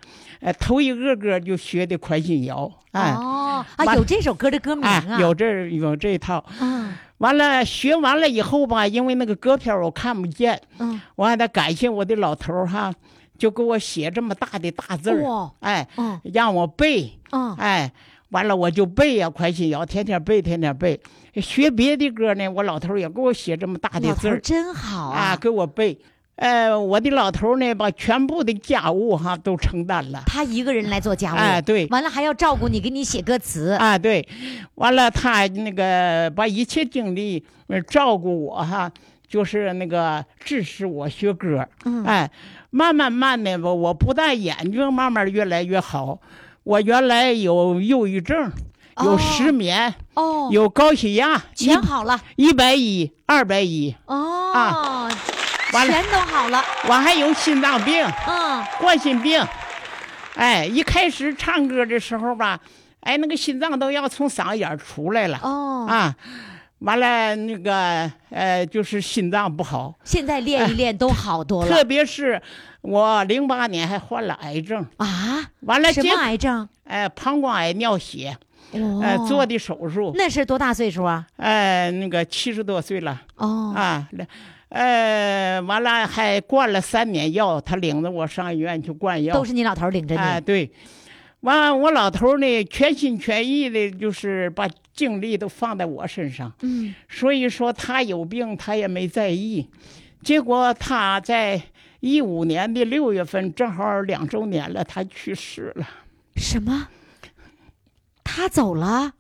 [0.41, 3.13] 哎，头一个个就学的快心谣，哎。
[3.13, 12.95] 哦啊，有这首歌的歌名哎啊，，有这有这一套，嗯完了学完了以后吧，因为那个歌片儿我看不见，嗯，我还得感谢我的老头儿哈，
[13.37, 17.93] 就给我写这么大的大字儿，哇哎，嗯让我背，嗯哎，
[18.31, 21.01] 完了我就背呀、快心谣，天天背，天天背。
[21.35, 24.41] 学别的歌呢，我老头儿也给我写这么大的字儿。
[24.41, 25.99] 真好啊，啊，给我背。
[26.37, 30.23] 呃，我的老头儿呢，把全部的家务哈都承担了。
[30.27, 31.87] 他一个人来做家务，哎对。
[31.89, 34.27] 完了还要照顾你，给你写歌词，啊，对，
[34.77, 38.89] 完了他那个把一切精力呃照顾我哈，
[39.27, 42.05] 就是那个支持我学歌，嗯。
[42.05, 42.31] 哎，
[42.71, 46.21] 慢慢慢的吧我不但眼睛慢慢越来越好，
[46.69, 48.53] 我原来有忧郁症，
[49.03, 55.09] 有哦失眠，哦，有高血压，全好了，一百一、二百一，哦，啊。
[55.73, 55.93] 完了。
[55.95, 59.43] 全都好了，我还有心脏病、嗯，冠心病，
[60.35, 62.61] 哎，一开始唱歌的时候吧，
[63.01, 65.41] 哎，那个心脏都要从嗓子眼儿出来了。
[65.43, 66.15] 哦，啊，
[66.81, 71.71] 完了那个呃，就是心脏不好，现在练一练都好多了。
[71.71, 72.43] 特别是
[72.81, 76.69] 我零八年还患了癌症，啊，完了什么癌症？
[76.85, 78.37] 呃膀胱癌尿血，
[78.73, 81.27] 哦，呃做的手术，那是多大岁数啊？
[81.37, 83.21] 呃那个七十多岁了。
[83.37, 84.09] 哦，啊，
[84.71, 90.21] 呃完了还灌了三年药，他领着我上医院去灌药，都是你老头领着你。
[90.21, 90.71] 哎，你，对，
[91.41, 96.53] 完我老头呢全心全意的，就是把精力都放在我身上。
[96.63, 99.69] 嗯，所以说他有病，他也没在意。
[100.23, 101.61] 结果他在
[102.01, 105.89] 一五年的六月份，正好两周年了，他去世了。
[106.37, 106.89] 什么？
[108.23, 109.15] 他走了？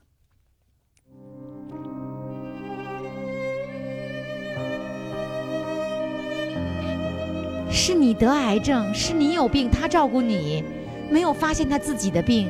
[7.70, 10.62] 是你得癌症，是你有病，他照顾你，
[11.10, 12.48] 没有发现他自己的病。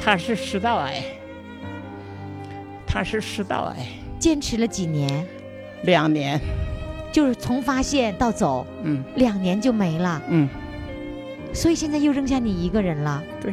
[0.00, 1.02] 他是食道癌，
[2.86, 3.86] 他是食道癌，
[4.18, 5.26] 坚持了几年，
[5.84, 6.40] 两年。
[7.12, 10.48] 就是从发现到走，嗯两年就没了，嗯，
[11.52, 13.22] 所以现在又扔下你一个人了。
[13.40, 13.52] 对。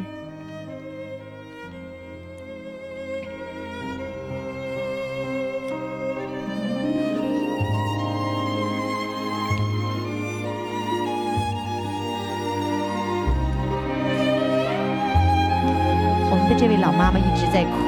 [16.30, 17.87] 我们的这位老妈妈一直在哭。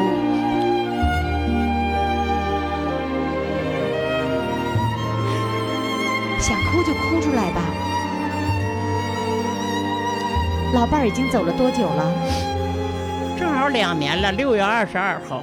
[11.10, 13.36] 已经走了多久了？
[13.36, 15.42] 正好两年了，六月二十二号。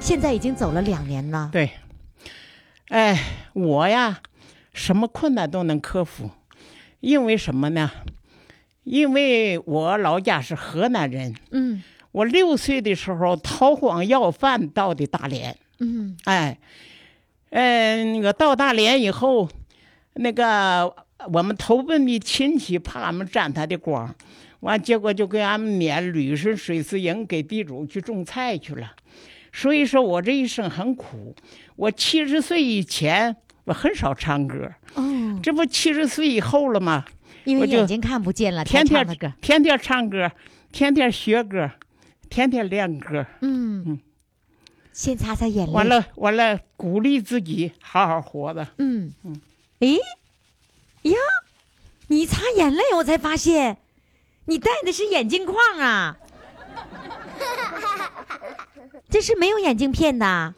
[0.00, 1.48] 现在已经走了两年了。
[1.52, 1.70] 对，
[2.88, 3.16] 哎，
[3.52, 4.18] 我呀，
[4.72, 6.32] 什么困难都能克服，
[6.98, 7.88] 因为什么呢？
[8.82, 16.58] 因为我老家是河南人，嗯我六岁的时候逃荒要饭到的大连，嗯哎，
[17.50, 19.48] 呃，那个到大连以后，
[20.14, 20.92] 那个
[21.32, 24.12] 我们投奔的亲戚怕俺们沾他的光，
[24.66, 28.92] 完结果就给俺们免旅顺水师营给地主去种菜去了。
[29.52, 31.34] 所以说我这一生很苦。
[31.76, 37.04] 我七十岁以前我很少唱歌，哦，这不七十岁以后了吗？
[37.44, 39.32] 因为眼睛看不见了，天天唱的歌。
[39.40, 40.32] 天天唱歌，
[40.72, 41.70] 天天学歌，
[42.28, 43.24] 天天练歌。
[43.40, 44.00] 嗯，
[44.92, 45.72] 先擦擦眼泪。
[45.72, 45.88] 完。
[45.88, 48.66] 了完了，鼓励自己好好活着。
[48.78, 49.40] 嗯嗯，
[49.78, 49.94] 诶
[51.02, 51.16] 呀，
[52.08, 53.78] 你擦眼泪，我才发现，
[54.46, 56.16] 你戴的是眼镜框啊。
[59.08, 60.54] 这是没有眼镜片的，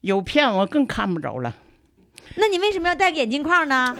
[0.00, 1.54] 有片我更看不着了，
[2.36, 3.96] 那你为什么要戴个眼镜框呢？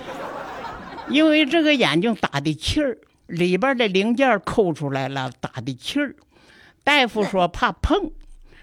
[1.08, 2.96] 因为这个眼睛打的气儿，
[3.26, 6.16] 里边的零件抠出来了，打的气儿。
[6.82, 8.10] 大夫说怕碰，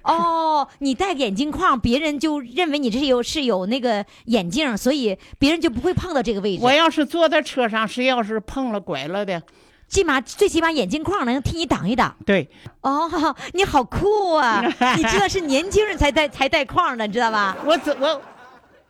[0.02, 6.72] 哦，你戴个眼镜框，别人就认为你这是有是有那个眼镜，所以别人就不会碰到这个位置我。
[6.72, 9.42] 要是坐在车上，谁要是碰了拐了的，
[9.92, 12.16] 起码最起码眼镜框能替你挡一挡。
[12.26, 13.12] 对，哦，
[13.54, 14.64] 你好酷啊！
[14.96, 17.58] 你知道是年轻人才戴才戴框的，你知道吧？
[17.66, 18.22] 我怎我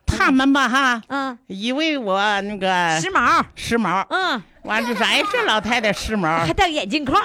[0.06, 3.42] 他们吧哈，嗯，以为我那个时髦。
[3.56, 7.20] 时髦，嗯，完就说哎这老太太时髦 还，戴个眼镜框。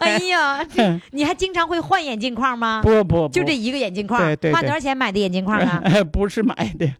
[0.00, 0.64] 哎呀，
[1.10, 2.80] 你还经常会换眼镜框吗？
[2.82, 5.82] 不不不，就这一个眼镜框，对花多少钱买的眼镜框啊？
[6.10, 6.90] 不是买的，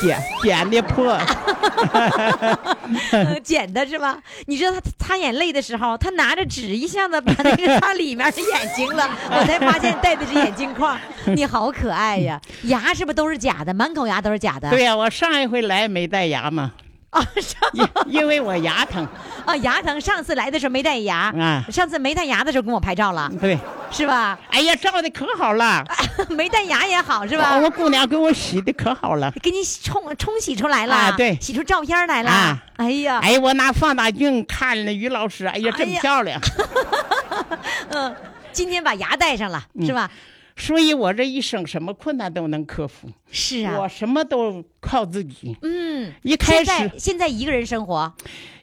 [0.00, 1.49] 捡捡的破，呃
[3.42, 4.18] 剪的是吧？
[4.46, 10.98] 你知道他擦眼泪的时候，他拿着纸一下子把那个擦里面的眼睛了， 我才发现戴的是眼镜框。
[11.26, 12.40] 你好可爱呀！
[12.64, 13.72] 牙是不是都是假的？
[13.74, 14.70] 满口牙都是假的？
[14.70, 16.72] 对呀、我上一回来没戴牙嘛，
[17.10, 17.60] 啊，上。
[17.72, 19.06] 因因为我牙疼。
[19.44, 20.00] 啊牙疼。
[20.00, 23.58] 上次来的时候没带牙，啊，上次没带牙的时候跟我拍照了，对，
[23.90, 24.38] 是吧？
[24.50, 25.84] 哎呀，照的可好了，
[26.30, 27.58] 没带牙也好，是吧？
[27.58, 31.36] 我姑娘给我洗的可好了，给你冲冲洗出来了，啊对。
[31.40, 32.30] 洗出照片来了。
[32.30, 32.62] 啊。
[32.76, 36.40] 哎呀，哎，我拿放大镜看了于老师，哎呀，真漂亮。
[37.90, 38.14] 嗯，
[38.52, 40.08] 今天把牙戴上了，嗯是吧？
[40.56, 45.56] 所以我这一生什么困难都能克服，是啊我，什么都靠自己。
[45.62, 48.12] 嗯，一开始现在一个人生活，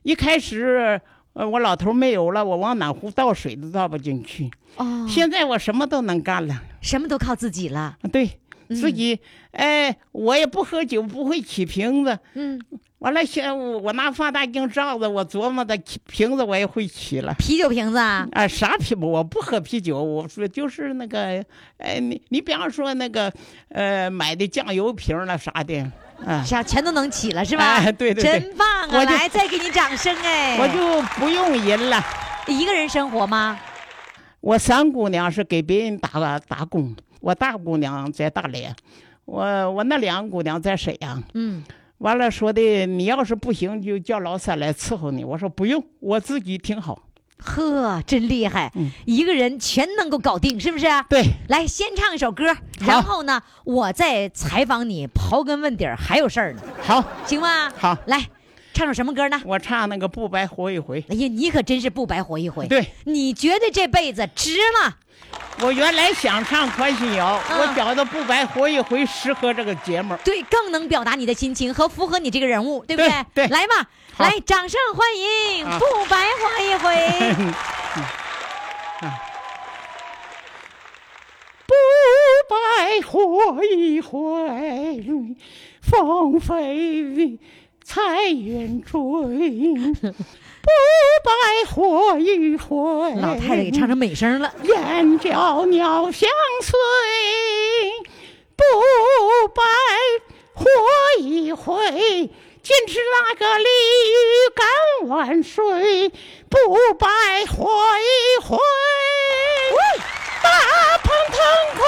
[0.03, 0.99] 一开始，
[1.33, 4.49] 呃，我老头没有了，我往哪壶倒水都倒不进去。
[4.75, 7.97] 哦，现在我什么都能干了，什么都靠自己了。
[8.11, 8.29] 对
[8.69, 9.17] 嗯自己，
[9.51, 12.19] 哎，我也不喝酒，不会起瓶子。
[12.33, 12.61] 嗯，
[12.99, 15.77] 完了，现我我拿放大镜照着，我琢磨的
[16.07, 17.33] 瓶子我也会起了。
[17.37, 21.43] 啤酒瓶子啊，啊，啥啤我不喝啤酒，我说就是那个，
[21.77, 23.31] 哎，你你比方说那个，
[23.69, 25.91] 呃，买的酱油瓶了啥的，
[26.25, 27.75] 啊，啥全都能起了，是吧？
[27.75, 28.89] 哎对对对真棒啊！
[28.91, 30.57] 我来，再给你掌声哎！
[30.59, 32.03] 我就不用人了。
[32.47, 33.59] 一个人生活吗？
[34.41, 38.75] 我三姑娘是给别人打打工，我大姑娘在大连，
[39.25, 41.21] 我我那两个姑娘在沈阳。
[41.33, 41.63] 嗯，
[41.99, 45.23] 完了说的，你要是不行，就叫老三来伺候你。
[45.23, 47.03] 我说不用，我自己挺好。
[47.39, 50.87] 呵，真厉害，嗯一个人全能够搞定，是不是？
[51.07, 52.45] 对，来，先唱一首歌，
[52.79, 57.71] 然后呢，我再采访你，刨根问底儿，还有事儿呢，好，行吗？
[57.77, 58.27] 好来，
[58.77, 59.41] 唱首什么歌呢？
[59.43, 61.03] 我唱那个不白活一回。
[61.09, 62.67] 哎呀，你可真是不白活一回。
[62.67, 64.51] 对，你觉得这辈子值
[64.83, 64.95] 了？
[65.61, 70.15] 我原来想唱宽心谣，嗯我觉得不白活一回适合这个节目。
[70.23, 73.87] 对，更能表达你的心情和符合你这个人物，对不对对来嘛，
[74.19, 77.33] 来，掌声欢迎啊不白活一回。
[81.65, 81.73] 不
[82.47, 85.03] 白活一回，
[85.81, 87.39] 风飞
[87.87, 88.91] 彩云追。
[88.91, 90.67] 不
[91.23, 91.31] 白
[91.71, 94.53] 活一回，老太太给唱成美声了。
[94.63, 96.29] 燕叫鸟相
[96.61, 96.77] 随，
[98.57, 98.63] 不
[99.55, 99.63] 白
[100.53, 100.65] 活
[101.21, 101.73] 一回。
[102.61, 104.15] 坚持那个鲤鱼
[104.53, 104.67] 干
[105.07, 106.09] 万岁，
[106.49, 107.07] 不白
[107.45, 108.57] 活一回。
[110.43, 110.49] 大
[110.97, 111.37] 鹏腾
[111.77, 111.81] 空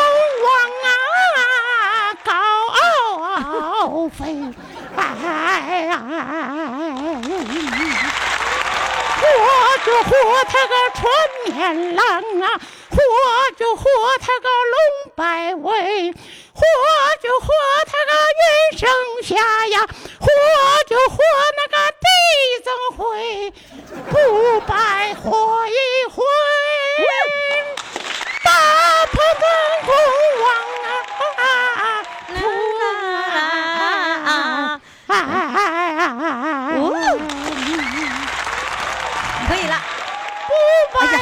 [0.46, 0.50] 往
[0.86, 0.90] 啊
[2.24, 2.32] 高
[4.08, 4.24] 飞，
[5.00, 5.90] 哎。
[9.22, 9.26] 活
[9.86, 10.10] 就活
[10.46, 11.02] 他个春
[11.46, 12.04] 年郎
[12.42, 12.46] 啊，
[12.90, 12.98] 活
[13.58, 13.84] 就活
[14.20, 16.12] 他个龙摆尾，
[16.54, 16.62] 活
[17.22, 17.48] 就活
[17.86, 18.82] 他个云生
[19.24, 19.36] 霞
[19.68, 19.76] 呀，
[20.20, 20.28] 活
[20.88, 21.18] 就活
[21.58, 22.06] 那个地
[22.64, 23.54] 增辉，
[24.10, 24.14] 不
[24.62, 25.72] 白活一
[26.12, 26.24] 回。
[28.44, 28.50] 大
[29.08, 29.44] 鹏跟
[29.86, 29.90] 公
[30.42, 30.48] 王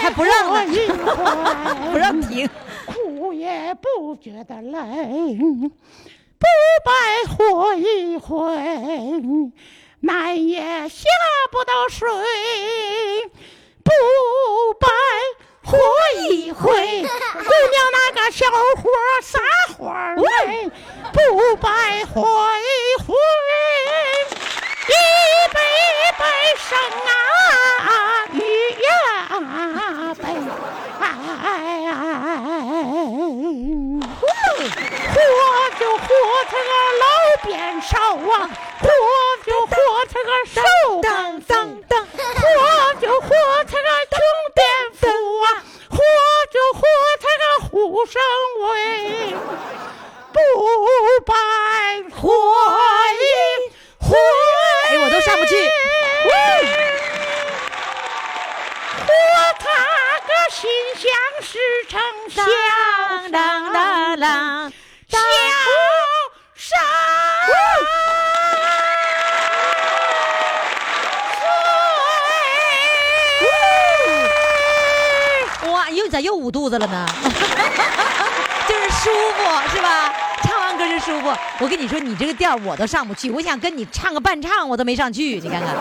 [0.08, 0.50] 还不让
[1.92, 2.50] 不让停。
[2.86, 5.38] 哭也不觉得累，
[6.40, 6.46] 不
[6.86, 8.38] 白活一回，
[10.00, 11.10] 难也下
[11.52, 12.08] 不到水，
[13.84, 13.92] 不
[14.80, 14.88] 白
[15.66, 15.78] 活
[16.30, 16.64] 一回。
[16.64, 18.46] 姑娘那个小
[18.78, 18.90] 伙
[19.22, 19.40] 撒
[19.78, 20.72] 欢儿嘞，
[21.12, 23.14] 不白活一回，
[24.88, 24.90] 一
[25.54, 25.60] 杯
[26.00, 26.24] 一杯
[26.58, 27.10] 生啊，
[28.32, 28.88] 雨呀
[29.40, 30.24] 杯，
[31.00, 31.04] 哎，
[35.14, 35.16] 活
[35.80, 36.06] 就活
[36.50, 36.70] 这个
[37.00, 37.04] 老
[37.44, 38.50] 边少啊，
[38.82, 38.88] 活
[39.46, 39.76] 就活
[40.12, 40.56] 这个手
[41.04, 41.52] 当当
[41.88, 42.08] 当，活
[43.00, 43.28] 就活
[43.66, 44.20] 这个穷
[44.56, 44.60] 蝙
[44.94, 45.02] 蝠
[45.44, 45.46] 啊，
[45.90, 45.98] 活
[46.52, 46.82] 就活
[47.20, 48.20] 这个虎生
[48.64, 48.66] 威，
[50.34, 50.36] 不
[51.26, 51.34] 白
[52.16, 52.22] 活
[53.14, 53.16] 一
[54.00, 54.06] 回。
[54.90, 55.54] 哎，我都上不去。
[59.08, 59.14] 活
[59.60, 59.66] 他
[60.28, 61.10] 个心想
[61.42, 61.58] 事
[61.90, 62.00] 成，
[62.36, 64.72] 当当当当，
[65.08, 65.18] 小
[66.56, 66.78] 山
[75.72, 77.08] 哇，又咋又捂肚子了呢？
[78.68, 79.44] 就是舒服
[79.74, 80.14] 是吧？
[80.44, 81.34] 唱完歌就舒服。
[81.60, 85.40] 我跟你说，你这个调我都上不去，我想跟你唱个伴唱，我都没上去。
[85.40, 85.76] 你看看，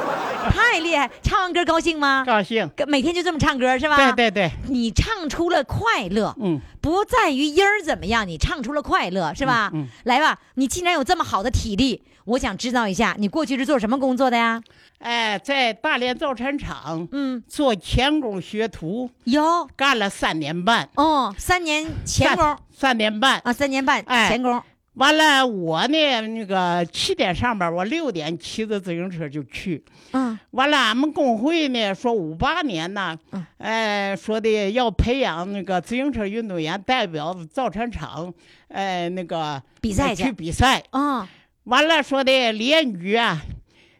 [0.50, 1.10] 太厉害！
[1.22, 2.24] 唱完歌高兴吗？
[2.26, 2.68] 高兴。
[2.86, 3.96] 每天就这么唱歌是吧？
[3.96, 9.70] 对对对，你唱出了快乐，嗯，不在于音儿怎么样，你唱出了快乐是吧？
[9.74, 14.60] 嗯嗯来吧，你既然有这么好的体力，我想知道一下，你过去是做什么工作的呀？
[14.98, 23.40] 哎，在大连造船厂嗯，做钳工学徒，有干了三年半，哦，三年钳工三三年半。
[23.44, 24.62] 啊，三年半哎前工，
[24.96, 29.82] 完了，我呢那个七点上班，我六点骑着自行车就去。
[30.12, 30.38] 嗯。
[30.52, 33.46] 完了，俺们工会呢说五八年呢，嗯。
[33.58, 38.32] 呃，说的要培养那个自行车运动员，代表造船厂，
[38.68, 40.24] 呃，那个比赛去。
[40.24, 40.82] 去比赛。
[40.90, 41.28] 啊，
[41.64, 43.40] 完了，说的练语啊，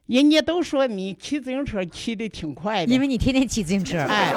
[0.07, 4.33] 人家都说你骑自行车骑的挺快的，因为你天天骑自行车，哎，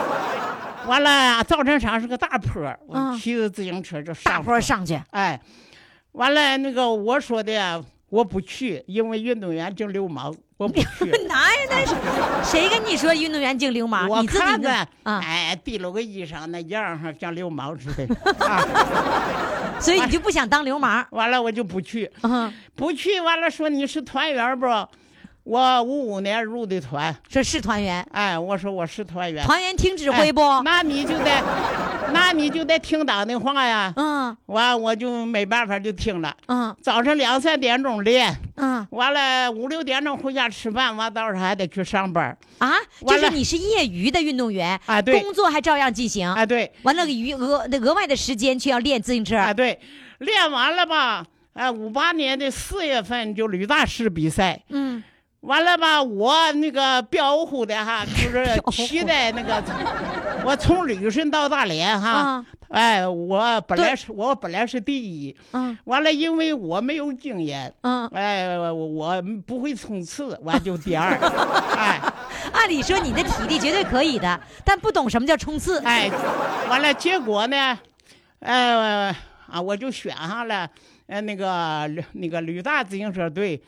[0.87, 5.39] 完了，造船厂是个大坡我骑着自行车就大上坡上去，哎，
[6.19, 11.09] 完了，那个我说的呀，我不去，因为运动员净流氓，我不去。
[11.29, 11.95] 哪有那是？
[12.51, 14.05] 谁跟你说运动员净流氓？
[14.09, 14.61] 我你看，
[15.03, 18.05] 啊，哎，提了个衣裳那样哈像流氓似的
[18.45, 19.79] 啊。
[19.79, 21.07] 所以你就不想当流氓？
[21.11, 23.21] 完了，我就不去，嗯，不去。
[23.21, 24.67] 完了，说你是团员不？
[25.49, 29.43] 我五五年入的团，说是团员，哎，我说我是团员。
[29.47, 30.47] 团员听指挥不？
[30.47, 31.43] 哎那你就得，
[32.13, 33.91] 那你就得听党的话呀。
[33.95, 36.31] 嗯完，我就没办法就听了。
[36.45, 42.37] 嗯早上两三点钟练，嗯完了五六点钟回家吃饭，完到时候还得去上班。
[42.59, 42.73] 啊，
[43.07, 46.31] 就是你是业余的运动员，啊对工作还照样进行。
[46.31, 49.35] 哎，对，完了，余额那额外的时间却要练自行车。
[49.35, 49.79] 哎对，
[50.19, 51.25] 练完了吧？
[51.53, 55.03] 哎，五八年的四月份就吕大师比赛，嗯，
[55.41, 56.01] 完了吧？
[56.03, 59.63] 我那个彪呼的哈， 就是彪呼骑在那个，
[60.43, 67.73] 我从旅顺到大连哈，啊哎，我本来是我本来是第一，嗯完了因为我没有经验。
[67.81, 71.15] 嗯，哎，我我不会冲刺，完就第二，
[71.75, 71.99] 哎
[72.51, 75.79] 按理说你的体力绝对可以的，但不懂什么叫冲刺。
[75.79, 76.09] 哎，
[76.69, 77.79] 完了结果呢，
[78.39, 79.15] 呃
[79.47, 80.69] 啊，我就选上了，
[81.07, 83.59] 呃那个吕那个旅大自行车队，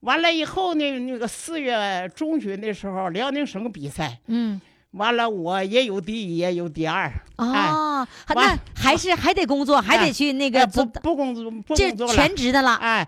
[0.00, 4.60] 完了以后呢，那个四月中旬的时候，辽宁省比赛，嗯，
[4.92, 13.06] 完了我也有第一，也有第二，哎，哦，那还是还得工作，还得去那哎个做，不不工作不工作了，全职的了，哎，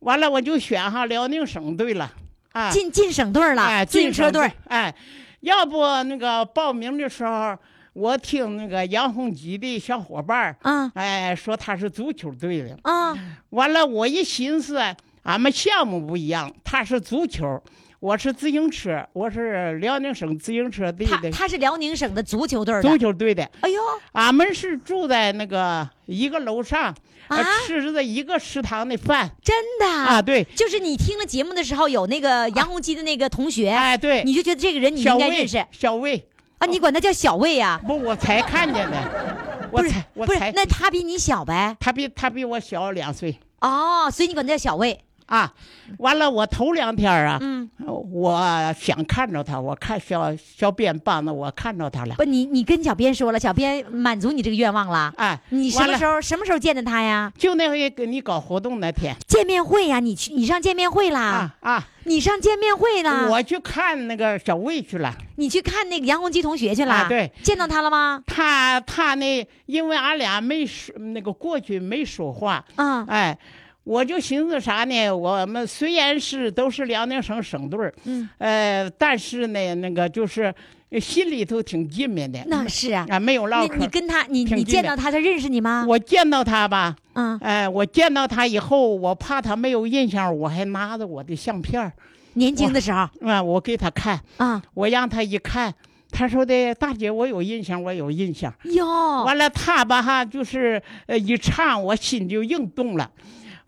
[0.00, 2.12] 完了我就选上辽宁省队了，
[2.52, 4.50] 哎，进进省队了，哎，进车队。
[4.66, 4.94] 哎，
[5.40, 7.56] 要不那个报名的时候，
[7.92, 12.76] 我听那个杨洪吉的小伙伴儿，啊哎，说他是足球队的。
[12.82, 13.16] 啊，
[13.50, 14.80] 完了，我一寻思，
[15.22, 17.62] 俺们项目不一样，他是足球，
[18.00, 22.98] 我是自行车，我是辽宁省自行车队的他他是辽宁省的足球队足。
[22.98, 23.48] 球队的。
[23.60, 23.80] 哎呦，
[24.12, 26.92] 俺们是住在那个一个楼上，
[27.28, 36.26] 呃啊吃着一个食堂的饭真的啊，对，就是你听了节目的时候，有那个杨洪基的那个同学，哎对，你就觉得这个人你应该认识小魏，
[36.58, 36.66] 啊？
[36.66, 37.80] 你管他叫小魏呀？
[37.86, 38.98] 不，我才看见的，
[39.70, 41.76] 我才我才，那他比你小呗？
[41.78, 44.98] 他比他比我小两岁哦，所以你管他叫小魏。
[45.32, 45.50] 啊，
[45.96, 48.38] 完了，我头两天啊，嗯，我
[48.78, 55.10] 想看着他，我看小小编帮着我看着他了，不，你你跟小编说了，小编满足你这个愿望了。
[55.16, 57.32] 哎，你什么时候什么时候见的他呀？
[57.38, 60.00] 就那回给你搞活动那天见面会呀？
[60.00, 61.20] 你去你上见面会啦？
[61.22, 63.28] 啊啊，你上见面会呢？
[63.30, 65.16] 我去看那个小魏去了。
[65.36, 66.92] 你去看那个杨洪基同学去了？
[66.92, 68.22] 啊对，见到他了吗？
[68.26, 73.36] 他他那，因为俺俩没说那个过去没说话，啊，哎，
[73.84, 75.10] 我就寻思啥呢？
[75.10, 80.54] 我们虽然是都是辽宁省省队儿嗯，呃，但是呢，那个就是
[80.90, 82.38] 呃心里头挺近面的。
[82.46, 83.04] 那是啊。
[83.08, 83.74] 啊，没有唠嗑。
[83.76, 85.84] 你你跟他你你见到他，他认识你吗？
[85.88, 91.92] 我见到他吧，嗯，哎，我见到他以后，我怕他没有印象，我还拿着我的相片儿
[92.34, 95.74] 年轻的时候啊，我给他看，啊，我让他一看，
[96.10, 98.54] 他说的大姐，我有印象，我有印象。
[98.64, 98.86] 哟，
[99.24, 103.10] 完了，他吧哈，就是呃一唱，我心就硬动了。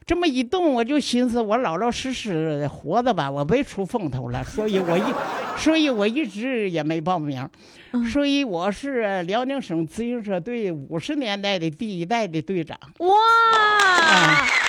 [0.07, 5.03] 这么一动，我就寻思，我老老实实活着吧，我别出风头了，所以我一，
[5.57, 7.49] 所以我一直也没报名。
[8.13, 13.09] 所以我是辽宁省自行车队五十年代的第一代的队长，哇，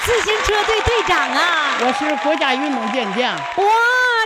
[0.06, 1.80] 自行车队队长啊！
[1.82, 3.44] 我是国家运动健将，哇，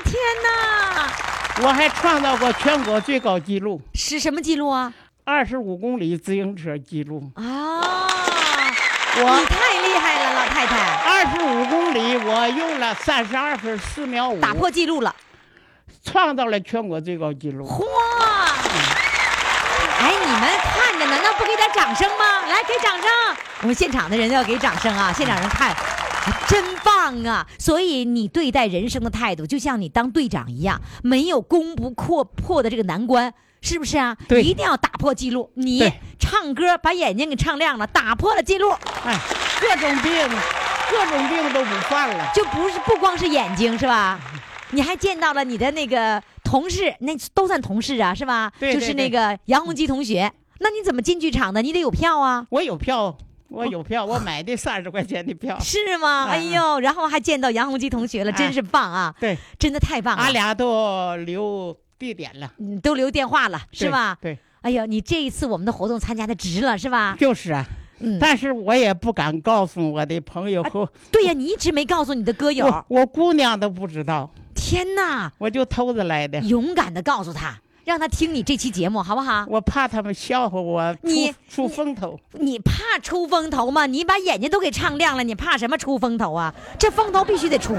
[0.03, 4.93] 天哪，我还创造过全国最高纪录，是什么纪录啊？
[5.23, 7.31] 二十五公里自行车纪录。
[7.35, 7.41] 啊，
[9.23, 9.45] 我你
[10.69, 15.13] 太厉害了，老太太，二十五公里，我用了三十二分四秒五，打破记录了。
[16.05, 17.67] 创造了全国最高纪录。
[17.67, 17.83] 嚯！
[19.99, 22.47] 哎，你们看着，难道不给点掌声吗？
[22.47, 23.09] 来，给掌声！
[23.61, 25.11] 我们现场的人要给掌声啊！
[25.11, 25.75] 现场人看，
[26.47, 27.45] 真棒啊！
[27.59, 33.33] 所以你对待人生的态度，就像你当队长一样，没有攻不破破的这个难关。
[33.61, 34.15] 是不是啊？
[34.27, 35.51] 对一定要打破记录。
[35.55, 35.81] 你
[36.17, 38.69] 唱歌把眼睛给唱亮了，打破了记录，
[39.05, 39.19] 哎，
[39.59, 40.11] 各种病，
[40.89, 42.31] 各种病都不犯了。
[42.33, 44.19] 就不是不光是眼睛是吧？
[44.71, 48.51] 你还见到了你的那个同事，那都算同事啊，是吧？
[48.59, 50.31] 对对就是那个杨洪基同学。
[50.59, 51.61] 那你怎么进剧场的？
[51.61, 55.57] 你得有票啊，我有票，我有票，我买的三十块钱的票。
[55.63, 56.25] 是吗？
[56.27, 59.15] 嗯哎呦，然后还见到杨洪基同学了，哎真是棒啊！
[59.19, 60.21] 对，真的太棒了。
[60.21, 64.17] 俺俩都留地点了，你都留电话了，是吧？
[64.21, 67.15] 对，对哎呀，你这一次我们的活动参加的值了，是吧？
[67.19, 67.65] 就是啊。
[68.01, 75.29] 嗯，但是我也不敢告诉我的朋友和对呀，你一直没告诉你的歌友我，我姑娘都不知道，天哪！
[75.37, 76.39] 我就偷着来的。
[76.39, 79.45] 勇敢的告诉他，让他听你这期节目，好不好？
[79.49, 82.17] 我怕他们笑话我出你出风头。
[82.31, 83.85] 你怕出风头吗？
[83.85, 86.55] 你把眼睛都给唱亮了，你怕什么出风头啊？
[86.79, 87.75] 这风头必须得出，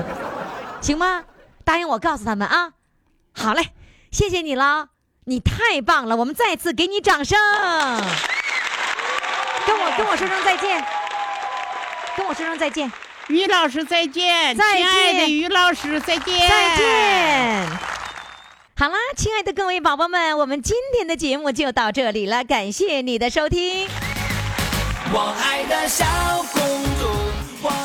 [0.83, 1.25] 行吗？
[1.65, 2.75] 答应我告诉他们啊。
[3.33, 3.63] 好嘞，
[4.11, 4.89] 谢谢你了，
[5.27, 7.39] 你太棒了，我们再次给你掌声。
[9.67, 10.85] 跟我跟我说声再见，
[12.17, 12.91] 跟我说声再见，
[13.29, 17.67] 于老师再见，再亲爱的见于老师再见，再见。
[18.77, 23.89] 好啦，亲爱的各位宝宝们，我们今天的节目就到这里了，感谢你的收听。
[25.13, 26.05] 我爱的小
[26.53, 27.20] 公主。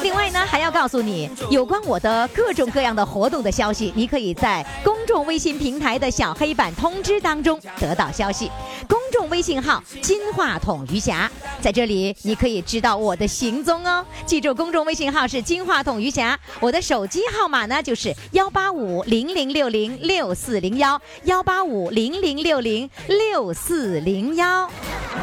[0.01, 8.51] 另外呢，还要告诉你有关我的各种各样的活动的消息，你可以在公众微信平台的小黑板通知当中得到消息。
[8.87, 11.29] 公众微信号“金话筒余霞”，
[11.61, 14.05] 在这里你可以知道我的行踪哦。
[14.25, 24.69] 记住，公众微信号是“金话筒余霞”，我的手机号码呢就是幺八五零零六零六四零幺幺八五零零六零六四零幺。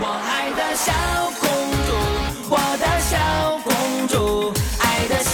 [0.01, 0.93] 我爱的小
[1.41, 1.49] 公
[1.87, 2.22] 主，
[2.55, 5.25] 我的小公主爱的